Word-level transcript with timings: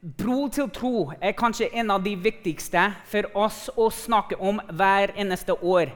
bro 0.00 0.46
til 0.52 0.68
tro 0.70 1.10
er 1.18 1.34
kanskje 1.38 1.70
en 1.80 1.90
av 1.90 2.02
de 2.04 2.14
viktigste 2.22 2.84
for 3.10 3.26
oss 3.38 3.66
å 3.74 3.88
snakke 3.90 4.38
om 4.38 4.60
hver 4.70 5.12
eneste 5.18 5.56
år. 5.58 5.90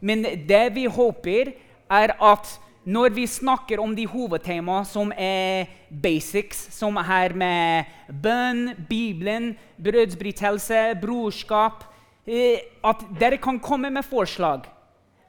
Men 0.00 0.22
det 0.22 0.66
vi 0.76 0.86
håper, 0.86 1.52
er 1.90 2.14
at 2.22 2.52
når 2.86 3.12
vi 3.12 3.26
snakker 3.26 3.80
om 3.82 3.92
de 3.94 4.06
hovedtemaene 4.08 4.86
som 4.88 5.10
er 5.12 5.68
basics, 5.90 6.68
som 6.72 6.96
her 6.96 7.34
med 7.36 7.90
bønn, 8.22 8.70
Bibelen, 8.88 9.52
brødsbrytelse, 9.76 10.94
brorskap 11.02 11.84
eh, 12.26 12.62
At 12.84 13.02
dere 13.18 13.36
kan 13.42 13.58
komme 13.60 13.90
med 13.90 14.06
forslag. 14.06 14.64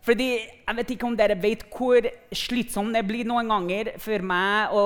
Fordi 0.02 0.28
Jeg 0.72 0.78
vet 0.78 0.92
ikke 0.94 1.06
om 1.06 1.16
dere 1.18 1.36
vet 1.38 1.66
hvor 1.76 2.06
slitsomt 2.34 2.96
det 2.96 3.04
blir 3.06 3.28
noen 3.28 3.50
ganger 3.52 3.92
for 4.00 4.24
meg 4.24 4.72
å 4.74 4.84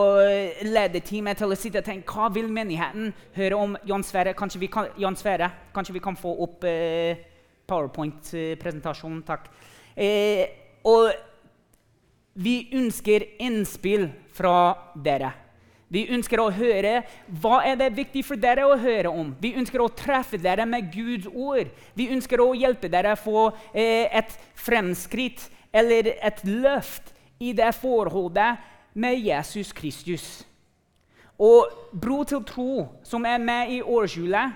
lede 0.65 1.01
teamet 1.05 1.37
til 1.39 1.53
å 1.53 1.57
sitte 1.59 1.83
og 1.83 1.85
tenke 1.85 2.09
hva 2.09 2.31
vil 2.33 2.49
menigheten 2.51 3.13
høre 3.37 3.59
om 3.59 3.77
Jan 3.85 4.03
Sverre. 4.03 4.33
Kanskje 4.35 4.63
vi 4.63 4.71
kan, 4.73 4.89
Jan 4.99 5.15
Sverre, 5.19 5.51
kanskje 5.75 5.95
vi 5.99 6.03
kan 6.03 6.17
få 6.17 6.33
opp 6.47 6.65
eh, 6.65 7.21
powerpoint-presentasjonen? 7.69 9.21
Takk. 9.29 9.47
Eh, 9.93 10.81
og 10.89 11.13
vi 12.41 12.57
ønsker 12.75 13.29
innspill 13.45 14.09
fra 14.35 14.57
dere. 15.05 15.44
Vi 15.95 16.03
ønsker 16.11 16.41
å 16.43 16.49
høre 16.51 16.97
hva 17.39 17.61
er 17.63 17.77
det 17.79 17.93
viktig 17.95 18.25
for 18.27 18.39
dere 18.39 18.65
å 18.67 18.75
høre 18.79 19.11
om. 19.13 19.29
Vi 19.39 19.53
ønsker 19.55 19.79
å 19.79 19.91
treffe 19.95 20.39
dere 20.41 20.65
med 20.67 20.89
Guds 20.91 21.29
ord. 21.31 21.71
Vi 21.95 22.09
ønsker 22.11 22.43
å 22.43 22.51
hjelpe 22.57 22.91
dere 22.91 23.13
å 23.15 23.21
få 23.21 23.45
eh, 23.71 24.11
et 24.11 24.33
fremskritt 24.59 25.47
eller 25.75 26.11
et 26.19 26.41
løft 26.43 27.13
i 27.39 27.53
det 27.55 27.71
forholdet 27.79 28.59
med 28.95 29.19
Jesus 29.23 29.71
Kristus. 29.75 30.27
Og 31.39 31.71
Bro 31.91 32.23
til 32.27 32.43
tro, 32.47 32.85
som 33.03 33.25
er 33.27 33.39
med 33.43 33.71
i 33.75 33.81
årshjulet, 33.81 34.55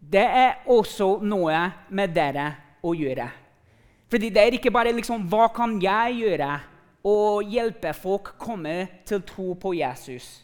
det 0.00 0.24
er 0.24 0.66
også 0.68 1.18
noe 1.24 1.60
med 1.88 2.12
dere 2.16 2.50
å 2.84 2.92
gjøre. 2.96 3.28
Fordi 4.12 4.28
det 4.32 4.42
er 4.42 4.56
ikke 4.56 4.72
bare 4.72 4.92
liksom, 4.92 5.24
hva 5.28 5.48
kan 5.52 5.78
jeg 5.80 6.20
gjøre 6.20 6.50
å 7.04 7.40
hjelpe 7.40 7.92
folk 7.96 8.34
komme 8.40 8.76
til 9.08 9.24
tro 9.28 9.52
på 9.60 9.74
Jesus. 9.76 10.43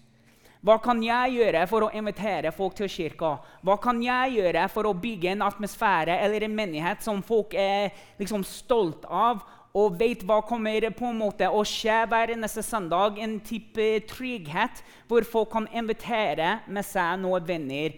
Hva 0.61 0.77
kan 0.84 0.98
jeg 1.00 1.39
gjøre 1.39 1.62
for 1.70 1.86
å 1.86 1.92
invitere 1.97 2.50
folk 2.53 2.75
til 2.77 2.91
kirka? 2.92 3.39
Hva 3.64 3.78
kan 3.80 4.03
jeg 4.05 4.34
gjøre 4.36 4.66
for 4.69 4.91
å 4.91 4.97
bygge 4.97 5.33
en 5.33 5.44
atmosfære 5.47 6.19
eller 6.20 6.44
en 6.44 6.56
menighet 6.56 7.00
som 7.05 7.22
folk 7.25 7.56
er 7.56 7.94
liksom 8.20 8.44
stolt 8.44 9.06
av 9.08 9.41
og 9.70 9.97
vet 10.00 10.25
hva 10.27 10.41
kommer 10.44 10.84
på 10.98 11.06
en 11.08 11.20
måte 11.20 11.47
å 11.48 11.62
skje 11.64 12.03
hver 12.11 12.34
eneste 12.34 12.61
søndag? 12.66 13.16
En 13.22 13.38
type 13.41 13.86
trygghet 14.11 14.83
hvor 15.08 15.25
folk 15.25 15.53
kan 15.55 15.69
invitere 15.72 16.58
med 16.69 16.84
seg 16.84 17.22
noen 17.22 17.47
venner 17.47 17.94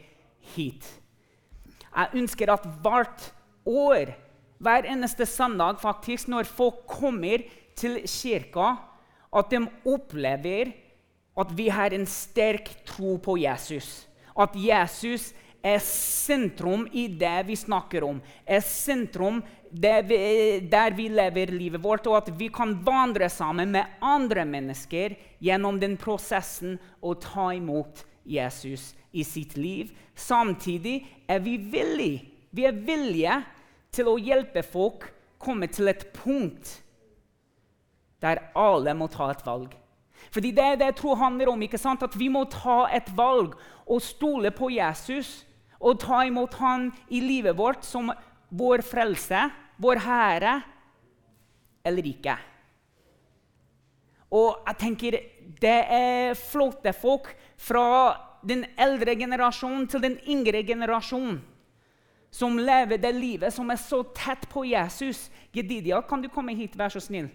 hit. 0.54 0.86
Jeg 1.92 2.22
ønsker 2.22 2.52
at 2.52 2.68
hvert 2.84 3.26
år, 3.68 4.14
hver 4.62 4.86
eneste 4.92 5.26
søndag, 5.26 5.80
faktisk, 5.82 6.30
når 6.30 6.46
folk 6.46 6.84
kommer 6.86 7.42
til 7.74 7.98
kirka, 8.06 8.76
at 9.32 9.50
de 9.50 9.64
opplever 9.88 10.76
at 11.38 11.52
vi 11.56 11.68
har 11.72 11.94
en 11.94 12.06
sterk 12.06 12.70
tro 12.88 13.16
på 13.22 13.38
Jesus. 13.40 14.06
At 14.36 14.56
Jesus 14.56 15.32
er 15.62 15.78
sentrum 15.84 16.88
i 16.92 17.06
det 17.08 17.46
vi 17.46 17.56
snakker 17.56 18.04
om. 18.04 18.20
Er 18.44 18.60
sentrum 18.66 19.40
der 19.70 20.02
vi, 20.04 20.18
der 20.68 20.92
vi 20.96 21.08
lever 21.08 21.54
livet 21.54 21.82
vårt, 21.82 22.06
og 22.10 22.18
at 22.18 22.32
vi 22.38 22.50
kan 22.52 22.74
vandre 22.84 23.30
sammen 23.32 23.72
med 23.72 23.98
andre 24.02 24.44
mennesker 24.44 25.16
gjennom 25.40 25.80
den 25.80 25.96
prosessen 25.96 26.76
å 27.00 27.14
ta 27.14 27.52
imot 27.56 28.04
Jesus 28.28 28.92
i 29.12 29.24
sitt 29.24 29.56
liv. 29.56 29.94
Samtidig 30.14 31.00
er 31.30 31.40
vi 31.40 31.56
villige, 31.56 32.28
vi 32.52 32.66
er 32.68 32.76
villige 32.76 33.40
til 33.92 34.10
å 34.12 34.18
hjelpe 34.20 34.64
folk 34.66 35.08
komme 35.42 35.68
til 35.72 35.90
et 35.90 36.04
punkt 36.14 36.78
der 38.22 38.38
alle 38.54 38.94
må 38.94 39.08
ta 39.10 39.32
et 39.32 39.42
valg. 39.46 39.72
Fordi 40.30 40.52
det 40.54 40.64
er 40.64 40.76
det 40.78 40.90
jeg 40.92 40.98
tror 41.00 41.20
handler 41.20 41.50
om. 41.52 41.62
ikke 41.62 41.80
sant? 41.80 42.02
At 42.02 42.18
vi 42.18 42.28
må 42.28 42.44
ta 42.44 42.86
et 42.92 43.08
valg 43.16 43.56
og 43.86 44.02
stole 44.02 44.50
på 44.54 44.70
Jesus 44.70 45.42
og 45.82 45.98
ta 46.00 46.22
imot 46.26 46.54
han 46.60 46.92
i 47.10 47.20
livet 47.20 47.56
vårt 47.58 47.84
som 47.84 48.12
vår 48.50 48.84
frelse, 48.86 49.48
vår 49.82 49.98
Herre, 50.04 50.60
eller 51.84 52.06
ikke. 52.06 52.36
Og 54.32 54.62
jeg 54.68 54.78
tenker 54.78 55.16
det 55.62 55.78
er 55.92 56.36
flotte 56.38 56.92
folk 56.94 57.32
fra 57.58 58.14
den 58.46 58.64
eldre 58.80 59.16
generasjonen 59.18 59.88
til 59.90 60.02
den 60.02 60.18
yngre 60.30 60.62
generasjonen 60.66 61.40
som 62.32 62.56
lever 62.56 62.96
det 62.96 63.12
livet 63.12 63.52
som 63.52 63.68
er 63.70 63.76
så 63.76 64.00
tett 64.16 64.46
på 64.48 64.64
Jesus. 64.64 65.26
Gedidia, 65.52 66.00
kan 66.02 66.22
du 66.22 66.30
komme 66.32 66.54
hit, 66.56 66.78
vær 66.78 66.88
så 66.88 67.02
snill? 67.02 67.28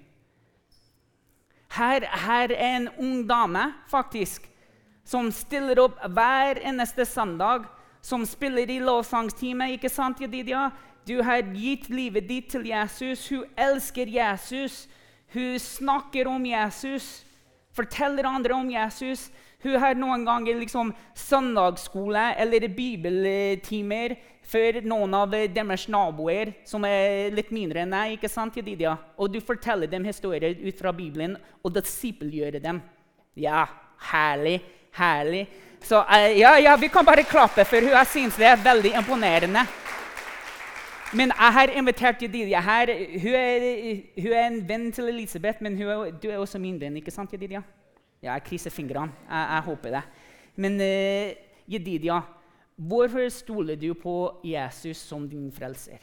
Her, 1.70 2.06
her, 2.06 2.52
er 2.52 2.76
en 2.76 2.90
ung 2.98 3.24
dame 3.28 3.74
faktisk, 3.92 4.48
som 5.04 5.32
stiller 5.32 5.80
opp 5.84 6.00
hver 6.08 6.62
eneste 6.64 7.06
søndag. 7.06 7.68
Som 8.02 8.24
spiller 8.26 8.70
i 8.70 8.80
lovsangstime. 8.80 9.72
ikke 9.74 9.90
sant, 9.90 10.22
Jedidia? 10.22 10.70
Du 11.08 11.22
har 11.24 11.42
gitt 11.42 11.90
livet 11.90 12.28
ditt 12.30 12.52
til 12.52 12.68
Jesus. 12.70 13.26
Hun 13.30 13.44
elsker 13.58 14.08
Jesus. 14.08 14.88
Hun 15.34 15.60
snakker 15.60 16.28
om 16.28 16.46
Jesus, 16.46 17.26
forteller 17.76 18.28
andre 18.28 18.54
om 18.56 18.70
Jesus. 18.72 19.28
Hun 19.66 19.75
har 19.81 19.97
noen 19.97 20.25
ganger 20.25 20.59
liksom 20.59 20.91
søndagsskole 21.18 22.29
eller 22.38 22.68
bibeltimer 22.69 24.13
for 24.47 24.81
noen 24.85 25.16
av 25.18 25.34
deres 25.34 25.88
naboer 25.91 26.53
som 26.68 26.85
er 26.88 27.34
litt 27.35 27.50
mindre 27.51 27.81
enn 27.84 27.95
deg. 27.95 28.13
ikke 28.16 28.29
sant, 28.29 28.56
Jedidia? 28.56 28.94
Og 29.18 29.31
du 29.34 29.40
forteller 29.41 29.90
dem 29.90 30.06
historier 30.07 30.56
ut 30.62 30.78
fra 30.78 30.94
Bibelen 30.95 31.35
og 31.63 31.73
disippelgjør 31.75 32.59
dem. 32.63 32.81
Ja, 33.35 33.66
herlig. 34.12 34.62
Herlig. 34.97 35.47
Så 35.84 36.00
uh, 36.06 36.29
ja, 36.38 36.56
ja, 36.62 36.75
vi 36.78 36.89
kan 36.89 37.06
bare 37.06 37.25
klappe, 37.25 37.66
for 37.66 37.81
hun 37.81 37.97
syns 38.06 38.38
det 38.38 38.47
er 38.50 38.63
veldig 38.63 38.94
imponerende. 38.97 39.66
Men 41.13 41.31
jeg 41.31 41.53
har 41.53 41.74
invitert 41.79 42.22
Jedidia 42.22 42.62
her. 42.62 42.94
Hun 43.22 43.35
er, 43.41 43.68
hun 44.22 44.31
er, 44.31 44.47
en 44.47 44.62
venn 44.69 44.88
til 44.91 45.09
Elisabeth, 45.09 45.63
men 45.63 45.78
er, 45.81 46.09
du 46.12 46.29
er 46.29 46.38
også 46.38 46.59
min 46.59 46.79
venn. 46.81 46.97
ikke 46.97 47.12
sant, 47.12 47.34
Jedidia? 47.34 47.62
Ja, 48.22 48.34
jeg 48.34 48.48
krysser 48.50 48.74
fingrene. 48.74 49.14
Jeg, 49.28 49.46
jeg, 49.52 49.68
håper 49.70 49.96
det. 49.98 50.04
Men 50.58 50.82
uh, 50.82 51.36
Jedidia, 51.68 52.22
Hvorfor 52.78 53.30
stoler 53.30 53.76
du 53.76 53.94
på 53.98 54.38
Jesus 54.46 54.98
som 54.98 55.30
din 55.30 55.52
frelser? 55.52 55.98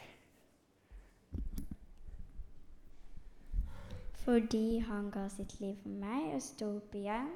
Fordi 4.25 4.79
han 4.83 5.07
ga 5.11 5.29
sitt 5.31 5.53
liv 5.61 5.77
for 5.79 5.93
meg 6.01 6.33
og 6.35 6.41
sto 6.43 6.67
opp 6.73 6.97
igjen 6.99 7.29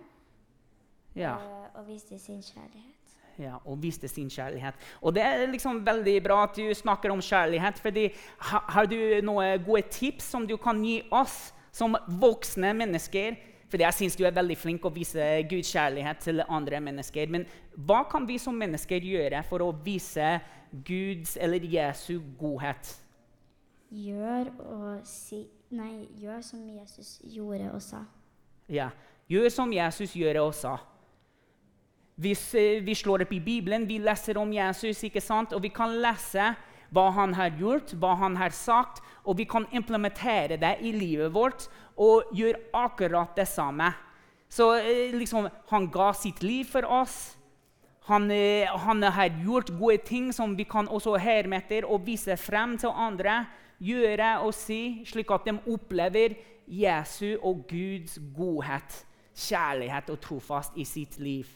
ja. 1.15 1.37
og, 1.37 1.69
og 1.79 1.87
viste 1.87 2.19
sin 2.19 2.41
kjærlighet. 2.43 3.15
Ja, 3.39 3.61
og 3.63 3.79
viste 3.79 4.11
sin 4.11 4.27
kjærlighet. 4.27 4.75
Og 4.99 5.15
det 5.15 5.23
er 5.23 5.45
liksom 5.47 5.85
veldig 5.87 6.17
bra 6.25 6.41
at 6.43 6.59
du 6.59 6.73
snakker 6.75 7.13
om 7.15 7.23
kjærlighet. 7.23 7.79
fordi 7.79 8.09
Har 8.43 8.91
du 8.91 8.97
noen 9.23 9.63
gode 9.63 9.87
tips 9.87 10.33
som 10.35 10.47
du 10.47 10.57
kan 10.57 10.83
gi 10.83 10.99
oss 11.15 11.53
som 11.71 11.95
voksne 12.19 12.73
mennesker 12.75 13.39
fordi 13.69 13.85
jeg 13.85 13.97
syns 13.99 14.17
du 14.17 14.23
er 14.25 14.33
veldig 14.33 14.57
flink 14.57 14.85
å 14.85 14.93
vise 14.93 15.25
Guds 15.49 15.69
kjærlighet 15.75 16.23
til 16.25 16.41
andre 16.47 16.79
mennesker. 16.81 17.29
Men 17.29 17.45
hva 17.77 18.01
kan 18.09 18.25
vi 18.27 18.39
som 18.41 18.57
mennesker 18.57 19.05
gjøre 19.05 19.43
for 19.49 19.61
å 19.61 19.69
vise 19.85 20.39
Guds 20.71 21.35
eller 21.37 21.65
Jesu 21.69 22.17
godhet? 22.39 22.95
Gjør, 23.89 24.49
si, 25.05 25.43
nei, 25.73 26.07
gjør 26.21 26.41
som 26.45 26.65
Jesus 26.69 27.17
gjorde 27.25 27.71
og 27.73 27.81
sa. 27.81 28.03
Ja, 28.69 28.91
gjør 29.29 29.49
som 29.53 29.73
Jesus 29.73 30.13
gjorde 30.17 30.45
og 30.45 30.53
sa. 30.57 30.75
Hvis 32.19 32.49
vi 32.83 32.93
slår 32.97 33.23
opp 33.23 33.31
i 33.33 33.41
Bibelen, 33.41 33.87
vi 33.87 34.01
leser 34.03 34.37
om 34.41 34.51
Jesus, 34.53 35.05
ikke 35.07 35.23
sant? 35.23 35.53
og 35.55 35.63
vi 35.63 35.71
kan 35.73 35.93
lese 36.03 36.51
hva 36.93 37.05
han 37.15 37.35
har 37.37 37.53
gjort, 37.57 37.93
hva 38.01 38.15
han 38.19 38.35
har 38.39 38.53
sagt, 38.55 39.01
og 39.23 39.37
vi 39.39 39.45
kan 39.49 39.67
implementere 39.75 40.57
det 40.59 40.75
i 40.85 40.91
livet 40.95 41.33
vårt 41.33 41.67
og 41.99 42.31
gjør 42.35 42.57
akkurat 42.73 43.35
det 43.37 43.47
samme. 43.47 43.91
Så 44.49 44.71
eh, 44.79 45.13
liksom, 45.13 45.49
han 45.69 45.89
ga 45.93 46.11
sitt 46.17 46.41
liv 46.43 46.65
for 46.71 46.87
oss. 46.87 47.35
Han, 48.09 48.31
eh, 48.31 48.69
han, 48.85 49.03
har 49.03 49.35
gjort 49.43 49.69
gode 49.77 49.99
ting 50.07 50.31
som 50.33 50.55
vi 50.57 50.65
kan 50.65 50.89
også 50.89 51.17
herme 51.21 51.59
etter 51.59 51.85
og 51.85 52.07
vise 52.07 52.37
frem 52.39 52.77
til 52.81 52.95
andre. 52.95 53.43
Gjøre 53.79 54.39
og 54.43 54.55
si, 54.57 55.05
slik 55.07 55.29
at 55.31 55.45
de 55.47 55.59
opplever 55.71 56.35
Jesu 56.69 57.37
og 57.37 57.63
Guds 57.69 58.17
godhet, 58.35 59.03
kjærlighet 59.37 60.09
og 60.09 60.19
trofast 60.21 60.75
i 60.75 60.85
sitt 60.85 61.19
liv. 61.21 61.47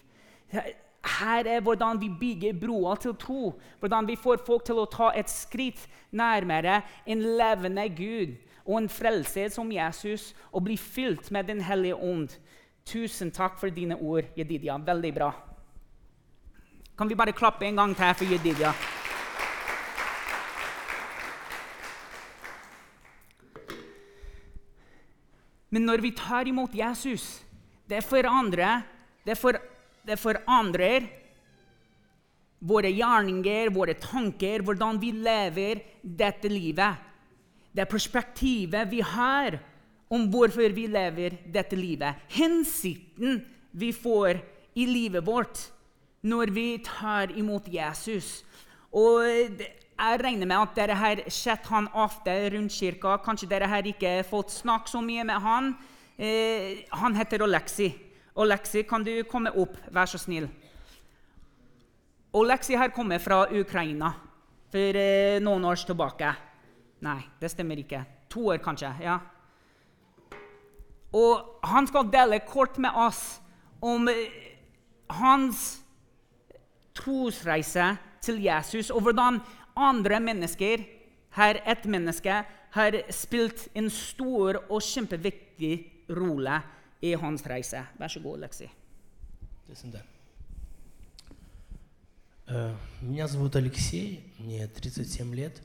Her 1.04 1.50
er 1.50 1.60
hvordan 1.66 2.00
vi 2.00 2.08
bygger 2.20 2.56
broer 2.62 2.96
til 2.96 3.16
tro. 3.20 3.60
Hvordan 3.80 4.08
vi 4.08 4.16
får 4.16 4.46
folk 4.46 4.64
til 4.66 4.80
å 4.80 4.88
ta 4.88 5.10
et 5.18 5.30
skritt 5.30 5.84
nærmere 6.16 6.80
en 7.06 7.26
levende 7.38 7.90
Gud 7.98 8.38
og 8.66 8.78
en 8.80 8.90
frelser 8.90 9.52
som 9.52 9.72
Jesus 9.72 10.32
og 10.52 10.64
bli 10.68 10.78
fylt 10.80 11.32
med 11.32 11.48
Den 11.48 11.62
hellige 11.62 11.96
ånd. 11.96 12.30
Tusen 12.86 13.32
takk 13.32 13.60
for 13.60 13.72
dine 13.72 13.96
ord, 13.96 14.28
Jedidia. 14.38 14.78
Veldig 14.78 15.14
bra. 15.16 15.32
Kan 16.98 17.10
vi 17.10 17.16
bare 17.16 17.34
klappe 17.36 17.66
en 17.66 17.80
gang 17.80 17.96
til 17.96 18.14
for 18.16 18.32
Jedidia? 18.32 18.74
Men 25.74 25.88
når 25.90 26.04
vi 26.06 26.12
tar 26.14 26.48
imot 26.48 26.76
Jesus, 26.76 27.42
det 27.90 28.04
forandrer 28.06 28.82
Det, 29.26 29.38
for, 29.40 29.56
det 30.04 30.18
forandrer 30.20 31.06
våre 32.60 32.90
gjerninger, 32.92 33.70
våre 33.72 33.94
tanker, 33.96 34.60
hvordan 34.60 35.00
vi 35.00 35.14
lever 35.16 35.80
dette 36.04 36.52
livet. 36.52 37.00
Det 37.74 37.90
perspektivet 37.90 38.90
vi 38.92 39.02
har 39.02 39.58
om 40.14 40.28
hvorfor 40.30 40.74
vi 40.76 40.88
lever 40.88 41.40
dette 41.54 41.78
livet. 41.78 42.22
Hensikten 42.30 43.42
vi 43.72 43.90
får 43.94 44.38
i 44.78 44.86
livet 44.86 45.26
vårt 45.26 45.58
når 46.24 46.54
vi 46.54 46.68
tar 46.86 47.34
imot 47.36 47.68
Jesus. 47.68 48.44
Og 48.94 49.26
jeg 49.26 50.20
regner 50.22 50.46
med 50.46 50.58
at 50.60 50.78
dere 50.78 50.98
har 50.98 51.24
sett 51.34 51.66
han 51.72 51.90
ofte 51.98 52.34
rundt 52.54 52.74
kirka. 52.74 53.18
Kanskje 53.26 53.50
dere 53.50 53.70
har 53.70 53.90
ikke 53.90 54.20
fått 54.30 54.54
snakke 54.54 54.92
så 54.92 55.02
mye 55.02 55.26
med 55.28 55.42
han. 55.42 55.74
Eh, 56.18 56.86
han 56.94 57.18
heter 57.18 57.42
Oleksi. 57.42 57.90
Oleksi, 58.36 58.84
kan 58.90 59.04
du 59.06 59.24
komme 59.30 59.52
opp, 59.58 59.76
vær 59.94 60.10
så 60.10 60.18
snill? 60.22 60.48
Oleksi 62.34 62.78
har 62.78 62.94
kommet 62.94 63.22
fra 63.22 63.44
Ukraina 63.54 64.14
for 64.74 64.98
eh, 64.98 65.42
noen 65.42 65.66
år 65.70 65.82
tilbake. 65.86 66.34
Nei, 67.03 67.21
det 67.41 67.51
stemmer 67.53 67.79
ikke. 67.79 68.05
To 68.31 68.49
år, 68.53 68.59
kanskje. 68.63 68.93
ja. 69.03 69.19
Og 71.13 71.61
han 71.65 71.87
skal 71.89 72.11
dele 72.13 72.41
kort 72.45 72.77
med 72.79 72.91
oss 72.93 73.41
om 73.81 74.09
eh, 74.09 74.29
hans 75.09 75.79
trosreise 76.99 77.97
til 78.21 78.43
Jesus, 78.43 78.91
og 78.91 79.07
hvordan 79.07 79.41
andre 79.77 80.21
mennesker, 80.21 80.85
her 81.39 81.61
ett 81.65 81.87
menneske, 81.87 82.43
har 82.71 82.99
spilt 83.15 83.69
en 83.75 83.89
stor 83.91 84.59
og 84.69 84.83
kjempeviktig 84.83 85.73
rolle 86.11 86.61
i 87.01 87.15
hans 87.15 87.47
reise. 87.47 87.81
Vær 87.99 88.13
så 88.13 88.21
god, 88.21 88.39
Lexi. 88.45 88.69
Listen 89.69 89.93
there. 89.93 90.05
Э, 92.49 92.75
Меня 93.03 93.27
зовут 93.29 93.57
Алексей, 93.57 94.23
мне 94.39 94.67
37 94.67 95.35
лет. 95.35 95.63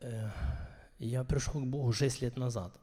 Э, 0.00 0.30
Я 0.98 1.24
пришел 1.24 1.60
к 1.60 1.66
Богу 1.66 1.92
6 1.92 2.22
лет 2.22 2.36
назад. 2.36 2.78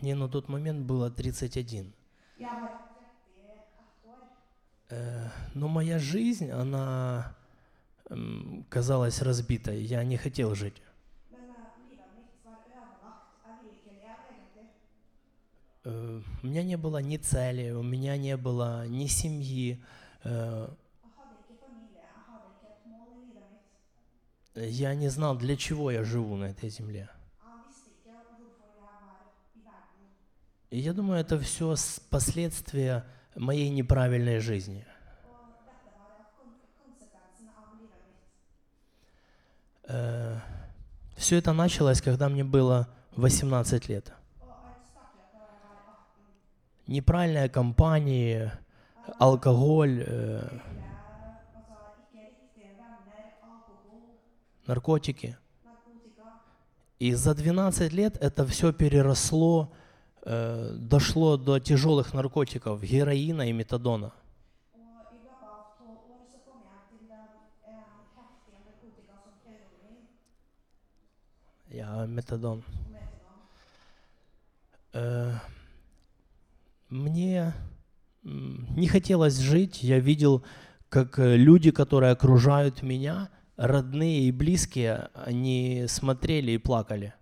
Мне 0.00 0.14
на 0.14 0.28
тот 0.28 0.48
момент 0.48 0.86
было 0.86 1.10
31. 1.10 1.92
Э, 4.90 5.28
Но 5.54 5.68
моя 5.68 5.98
жизнь, 5.98 6.50
она 6.50 7.34
казалась 8.70 9.20
разбитой. 9.22 9.82
Я 9.82 10.04
не 10.04 10.16
хотел 10.16 10.54
жить. 10.54 10.80
Э, 15.84 16.22
У 16.42 16.46
меня 16.46 16.62
не 16.62 16.76
было 16.76 16.98
ни 17.02 17.16
цели, 17.18 17.70
у 17.72 17.82
меня 17.82 18.16
не 18.16 18.36
было 18.36 18.86
ни 18.86 19.06
семьи. 19.06 19.82
Я 24.66 24.94
не 24.94 25.08
знал, 25.08 25.36
для 25.36 25.56
чего 25.56 25.90
я 25.90 26.04
живу 26.04 26.36
на 26.36 26.46
этой 26.46 26.68
земле. 26.68 27.08
И 30.70 30.78
я 30.78 30.92
думаю, 30.92 31.20
это 31.20 31.38
все 31.38 31.74
последствия 32.10 33.04
моей 33.34 33.70
неправильной 33.70 34.40
жизни. 34.40 34.84
Э, 39.84 40.38
все 41.16 41.36
это 41.36 41.52
началось, 41.52 42.02
когда 42.02 42.28
мне 42.28 42.44
было 42.44 42.88
18 43.16 43.88
лет. 43.88 44.12
Неправильные 46.86 47.48
компании, 47.48 48.50
алкоголь, 49.18 50.04
э, 50.06 50.60
наркотики. 54.68 55.36
И 56.98 57.14
за 57.14 57.34
12 57.34 57.92
лет 57.92 58.16
это 58.20 58.46
все 58.46 58.72
переросло, 58.72 59.72
э, 60.22 60.72
дошло 60.78 61.36
до 61.36 61.58
тяжелых 61.58 62.12
наркотиков, 62.12 62.82
героина 62.82 63.48
и 63.48 63.52
метадона. 63.52 64.12
Я 71.70 72.06
метадон. 72.06 72.64
Э, 74.92 75.34
мне 76.88 77.52
не 78.22 78.88
хотелось 78.88 79.38
жить. 79.38 79.82
Я 79.82 80.00
видел, 80.00 80.42
как 80.88 81.18
э, 81.18 81.36
люди, 81.36 81.70
которые 81.70 82.12
окружают 82.12 82.82
меня, 82.82 83.28
родные 83.58 84.22
и 84.22 84.32
близкие, 84.32 85.10
они 85.14 85.86
смотрели 85.88 86.52
и 86.52 86.58
плакали. 86.58 87.12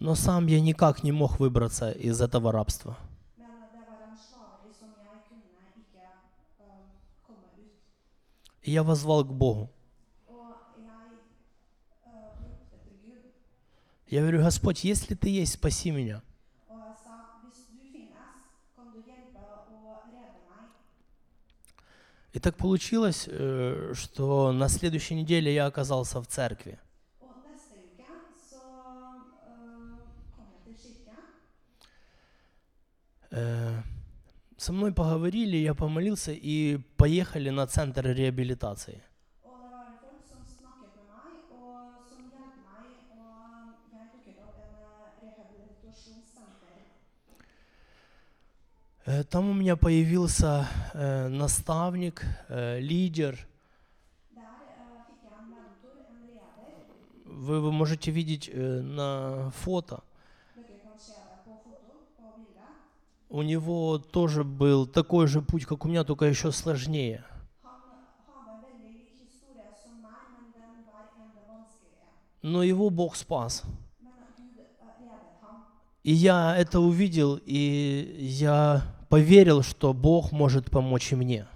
Но 0.00 0.14
сам 0.14 0.46
я 0.46 0.60
никак 0.60 1.02
не 1.02 1.10
мог 1.10 1.40
выбраться 1.40 1.90
из 1.90 2.20
этого 2.20 2.52
рабства. 2.52 2.96
Я 8.62 8.82
возвал 8.82 9.24
к 9.24 9.32
Богу. 9.32 9.70
Я 14.08 14.20
говорю, 14.20 14.42
Господь, 14.42 14.84
если 14.84 15.14
Ты 15.14 15.30
есть, 15.30 15.54
спаси 15.54 15.90
меня. 15.90 16.22
И 22.32 22.40
так 22.40 22.56
получилось, 22.56 23.28
э, 23.28 23.94
что 23.94 24.52
на 24.52 24.68
следующей 24.68 25.14
неделе 25.14 25.54
я 25.54 25.66
оказался 25.66 26.20
в 26.20 26.26
церкви. 26.26 26.78
Э, 33.30 33.82
Со 34.56 34.72
мной 34.72 34.92
поговорили, 34.92 35.56
я 35.56 35.74
помолился 35.74 36.32
и 36.32 36.78
поехали 36.96 37.50
на 37.50 37.66
центр 37.66 38.06
реабилитации. 38.06 39.02
Э, 49.08 49.24
там 49.24 49.48
у 49.48 49.54
меня 49.54 49.74
появился 49.74 50.68
э, 50.92 51.28
наставник, 51.28 52.26
э, 52.48 52.78
лидер. 52.78 53.38
Вы 57.24 57.56
его 57.56 57.70
можете 57.70 58.10
видеть 58.10 58.50
на 58.54 59.50
фото. 59.62 60.02
У 63.30 63.40
него 63.40 63.96
тоже 63.98 64.44
был 64.44 64.86
такой 64.86 65.26
же 65.26 65.40
путь, 65.40 65.64
как 65.64 65.86
у 65.86 65.88
меня, 65.88 66.04
только 66.04 66.26
еще 66.26 66.52
сложнее. 66.52 67.24
Но 72.42 72.62
его 72.62 72.90
Бог 72.90 73.16
спас. 73.16 73.62
И 76.02 76.12
я 76.12 76.54
это 76.56 76.80
увидел, 76.80 77.40
и 77.46 78.16
я 78.18 78.97
поверил, 79.08 79.62
что 79.62 79.92
Бог 79.92 80.32
может 80.32 80.70
помочь 80.70 81.12
и 81.12 81.16
мне. 81.16 81.46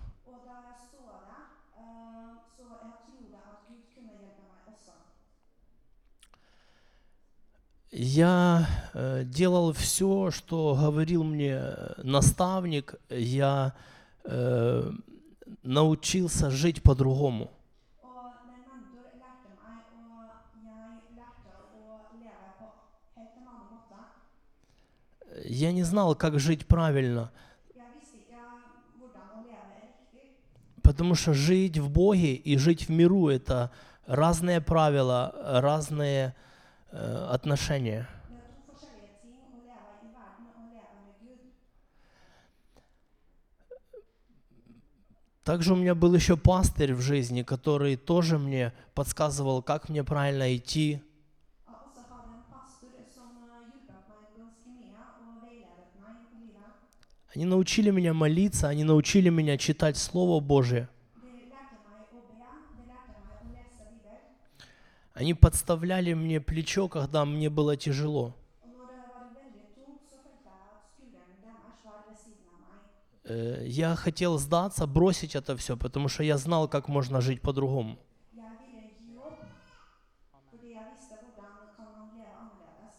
Я 7.95 8.67
э, 8.95 9.23
делал 9.25 9.75
все, 9.75 10.31
что 10.31 10.75
говорил 10.75 11.25
мне 11.25 11.59
э, 11.61 12.01
наставник, 12.03 12.95
я 13.11 13.75
э, 14.25 14.91
научился 15.63 16.51
жить 16.51 16.83
по-другому. 16.83 17.51
Я 25.45 25.73
не 25.73 25.83
знал, 25.83 26.15
как 26.15 26.39
жить 26.39 26.67
правильно, 26.67 27.31
потому 30.83 31.15
что 31.15 31.33
жить 31.33 31.79
в 31.79 31.91
Боге 31.91 32.35
и 32.35 32.57
жить 32.57 32.89
в 32.89 32.91
миру– 32.91 33.29
это 33.31 33.71
разные 34.07 34.61
правила, 34.61 35.35
разные 35.61 36.35
э, 36.91 37.29
отношения. 37.31 38.09
Также 45.45 45.73
у 45.73 45.77
меня 45.77 45.97
был 45.97 46.15
еще 46.15 46.37
пастырь 46.37 46.95
в 46.95 47.01
жизни, 47.01 47.43
который 47.43 47.97
тоже 47.97 48.39
мне 48.39 48.73
подсказывал, 48.95 49.61
как 49.61 49.89
мне 49.89 50.05
правильно 50.05 50.55
идти. 50.57 51.03
Они 57.35 57.47
научили 57.47 57.91
меня 57.91 58.13
молиться, 58.13 58.69
они 58.69 58.85
научили 58.85 59.31
меня 59.31 59.57
читать 59.57 59.97
Слово 59.97 60.41
Божие. 60.41 60.89
Они 65.15 65.33
подставляли 65.33 66.13
мне 66.13 66.41
плечо, 66.41 66.89
когда 66.89 67.25
мне 67.25 67.49
было 67.49 67.77
тяжело. 67.77 68.35
Э, 73.25 73.63
я 73.67 73.95
хотел 73.97 74.39
сдаться, 74.39 74.87
бросить 74.87 75.35
это 75.35 75.57
все, 75.57 75.77
потому 75.77 76.09
что 76.09 76.23
я 76.23 76.37
знал, 76.37 76.69
как 76.69 76.89
можно 76.89 77.21
жить 77.23 77.41
по-другому. 77.41 77.99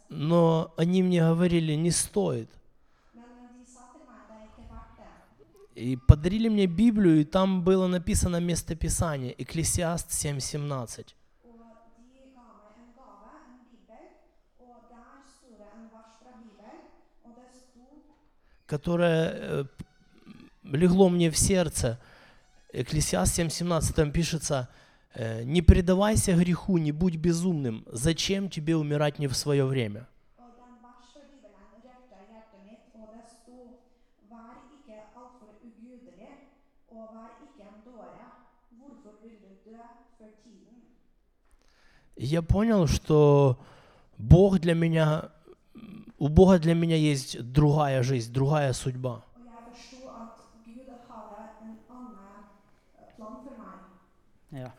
Но 0.09 0.73
они 0.77 1.03
мне 1.03 1.21
говорили, 1.21 1.73
не 1.73 1.91
стоит– 1.91 2.49
И 5.75 5.95
подарили 5.95 6.49
мне 6.49 6.67
Библию, 6.67 7.21
и 7.21 7.23
там 7.23 7.63
было 7.63 7.87
написано 7.87 8.39
местописание, 8.39 9.33
Экклесиаст 9.41 10.09
7.17. 10.09 11.15
Og 11.43 11.57
de 11.57 12.29
ga 12.29 12.45
meg 12.45 12.77
en 12.77 12.89
gave, 12.93 13.33
en 13.49 13.57
bibel, 13.71 14.05
og 14.59 14.85
der 14.91 15.23
sto 15.25 15.49
det 15.57 15.69
en 15.73 15.89
vers 15.89 16.13
fra 16.21 16.33
Bibelen, 16.43 16.85
og 17.25 17.31
det 17.37 17.49
sto 17.57 17.81
которое 18.67 19.31
э, 19.33 19.65
легло 20.63 21.09
мне 21.09 21.31
в 21.31 21.37
сердце. 21.37 21.99
Экклесиаст 22.71 23.39
7.17, 23.39 23.93
там 23.93 24.11
пишется, 24.11 24.69
э, 25.15 25.43
«Не 25.43 25.63
предавайся 25.63 26.35
греху, 26.35 26.77
не 26.77 26.91
будь 26.91 27.15
безумным. 27.15 27.83
Зачем 27.91 28.47
тебе 28.49 28.75
умирать 28.75 29.17
не 29.17 29.27
в 29.27 29.35
свое 29.35 29.65
время?» 29.65 30.05
Vær 34.29 34.55
ikke 34.75 34.95
altfor 35.15 35.51
ugudelig, 35.67 36.33
og 36.91 37.09
vær 37.15 37.31
ikke 37.45 37.63
en 37.69 37.79
dåre. 37.85 38.25
Hvorfor 38.77 39.11
vil 39.21 39.35
du 39.43 39.51
dø 39.65 39.77
før 40.17 40.31
tiden? 40.43 40.83
Я 42.17 42.41
понял, 42.41 42.87
что 42.87 43.57
Бог 44.17 44.59
для 44.59 44.75
меня, 44.75 45.31
у 46.19 46.27
Бога 46.27 46.59
для 46.59 46.75
меня 46.75 46.95
есть 46.95 47.41
другая 47.51 48.03
жизнь, 48.03 48.31
другая 48.31 48.73
судьба. 48.73 49.23
Eh. 54.51 54.71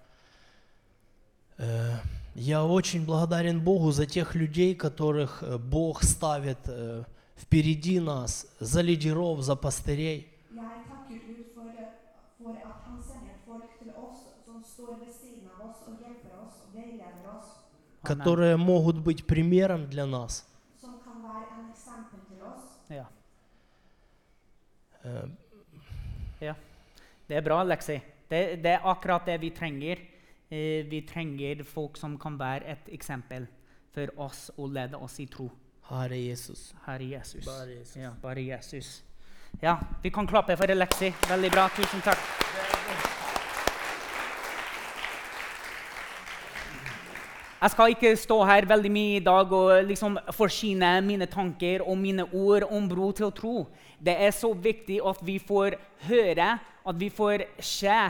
Э, 1.59 1.97
Я 2.35 2.65
очень 2.65 3.05
благодарен 3.05 3.61
Богу 3.61 3.93
за 3.93 4.07
тех 4.07 4.35
людей, 4.35 4.75
которых 4.75 5.43
э, 5.43 5.57
Бог 5.57 6.03
ставит 6.03 6.59
э, 6.67 7.05
впереди 7.37 8.01
нас, 8.01 8.47
за 8.61 8.83
лидеров, 8.83 9.41
за 9.43 9.57
пастырей. 9.57 10.31
которые 18.05 18.57
могут 18.57 18.99
быть 18.99 19.27
примером 19.27 19.89
для 19.89 20.07
нас. 20.07 20.47
Ja. 22.89 23.07
ja. 26.41 26.55
Det 27.27 27.37
er 27.37 27.43
bra, 27.43 27.61
Alexi. 27.61 28.01
Det, 28.29 28.63
det 28.63 28.71
er 28.71 28.81
akkurat 28.85 29.27
det 29.27 29.39
vi 29.41 29.51
trenger. 29.51 29.99
Vi 30.91 31.01
trenger 31.09 31.63
folk 31.65 31.97
som 31.97 32.19
kan 32.19 32.39
være 32.39 32.65
et 32.73 32.89
eksempel 32.89 33.47
for 33.93 34.13
oss 34.17 34.51
og 34.57 34.73
lede 34.73 34.97
oss 34.97 35.19
i 35.21 35.27
tro. 35.27 35.51
Herre 35.89 36.17
Jesus. 36.17 36.73
Herre 36.87 37.05
Jesus. 37.05 37.45
Bare 37.45 37.75
Jesus. 37.79 37.97
Ja, 37.97 38.11
bare 38.23 38.41
Jesus. 38.41 39.03
Ja, 39.61 39.77
vi 40.03 40.11
kan 40.11 40.27
klappe 40.27 40.57
for 40.57 40.67
Lexi. 40.75 41.13
Veldig 41.29 41.51
bra. 41.53 41.69
Tusen 41.77 42.01
takk. 42.01 42.19
Jeg 47.65 47.73
skal 47.73 47.93
ikke 47.95 48.11
stå 48.17 48.37
her 48.45 48.67
veldig 48.69 48.91
mye 48.93 49.17
i 49.17 49.25
dag 49.25 49.53
og 49.57 49.87
liksom 49.89 50.19
forsyne 50.37 50.89
mine 51.01 51.25
tanker 51.33 51.81
og 51.81 51.97
mine 51.97 52.27
ord 52.33 52.67
om 52.69 52.89
bro 52.89 53.11
til 53.13 53.33
tro. 53.33 53.55
Det 53.97 54.13
er 54.21 54.33
så 54.37 54.53
viktig 54.53 54.99
at 55.01 55.21
vi 55.25 55.39
får 55.41 55.77
høre, 56.09 56.49
at 56.61 57.01
vi 57.01 57.09
får 57.09 57.47
se 57.61 58.01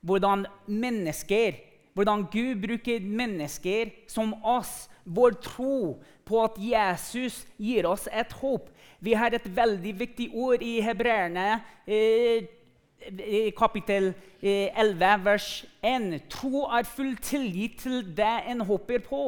hvordan 0.00 0.44
mennesker, 0.66 1.56
hvordan 1.94 2.26
Gud 2.32 2.60
bruker 2.66 3.00
mennesker 3.00 3.92
som 4.08 4.34
oss, 4.44 4.90
vår 5.04 5.38
tro 5.42 6.02
på 6.24 6.42
at 6.44 6.58
Jesus 6.58 7.42
gir 7.56 7.86
oss 7.88 8.08
et 8.12 8.32
håp. 8.40 8.68
Vi 9.02 9.14
har 9.18 9.34
et 9.34 9.46
veldig 9.56 9.94
viktig 9.98 10.28
ord 10.34 10.62
i 10.62 10.80
hebreerne. 10.80 11.60
Eh, 11.86 12.44
kapittel 13.58 14.12
eh, 14.40 14.70
11, 14.78 15.24
vers 15.24 15.48
1. 15.82 16.20
Tro 16.30 16.66
er 16.70 16.86
full 16.86 17.16
tilgitt 17.18 17.80
til 17.82 18.04
det 18.16 18.36
en 18.52 18.62
håper 18.68 19.02
på. 19.08 19.24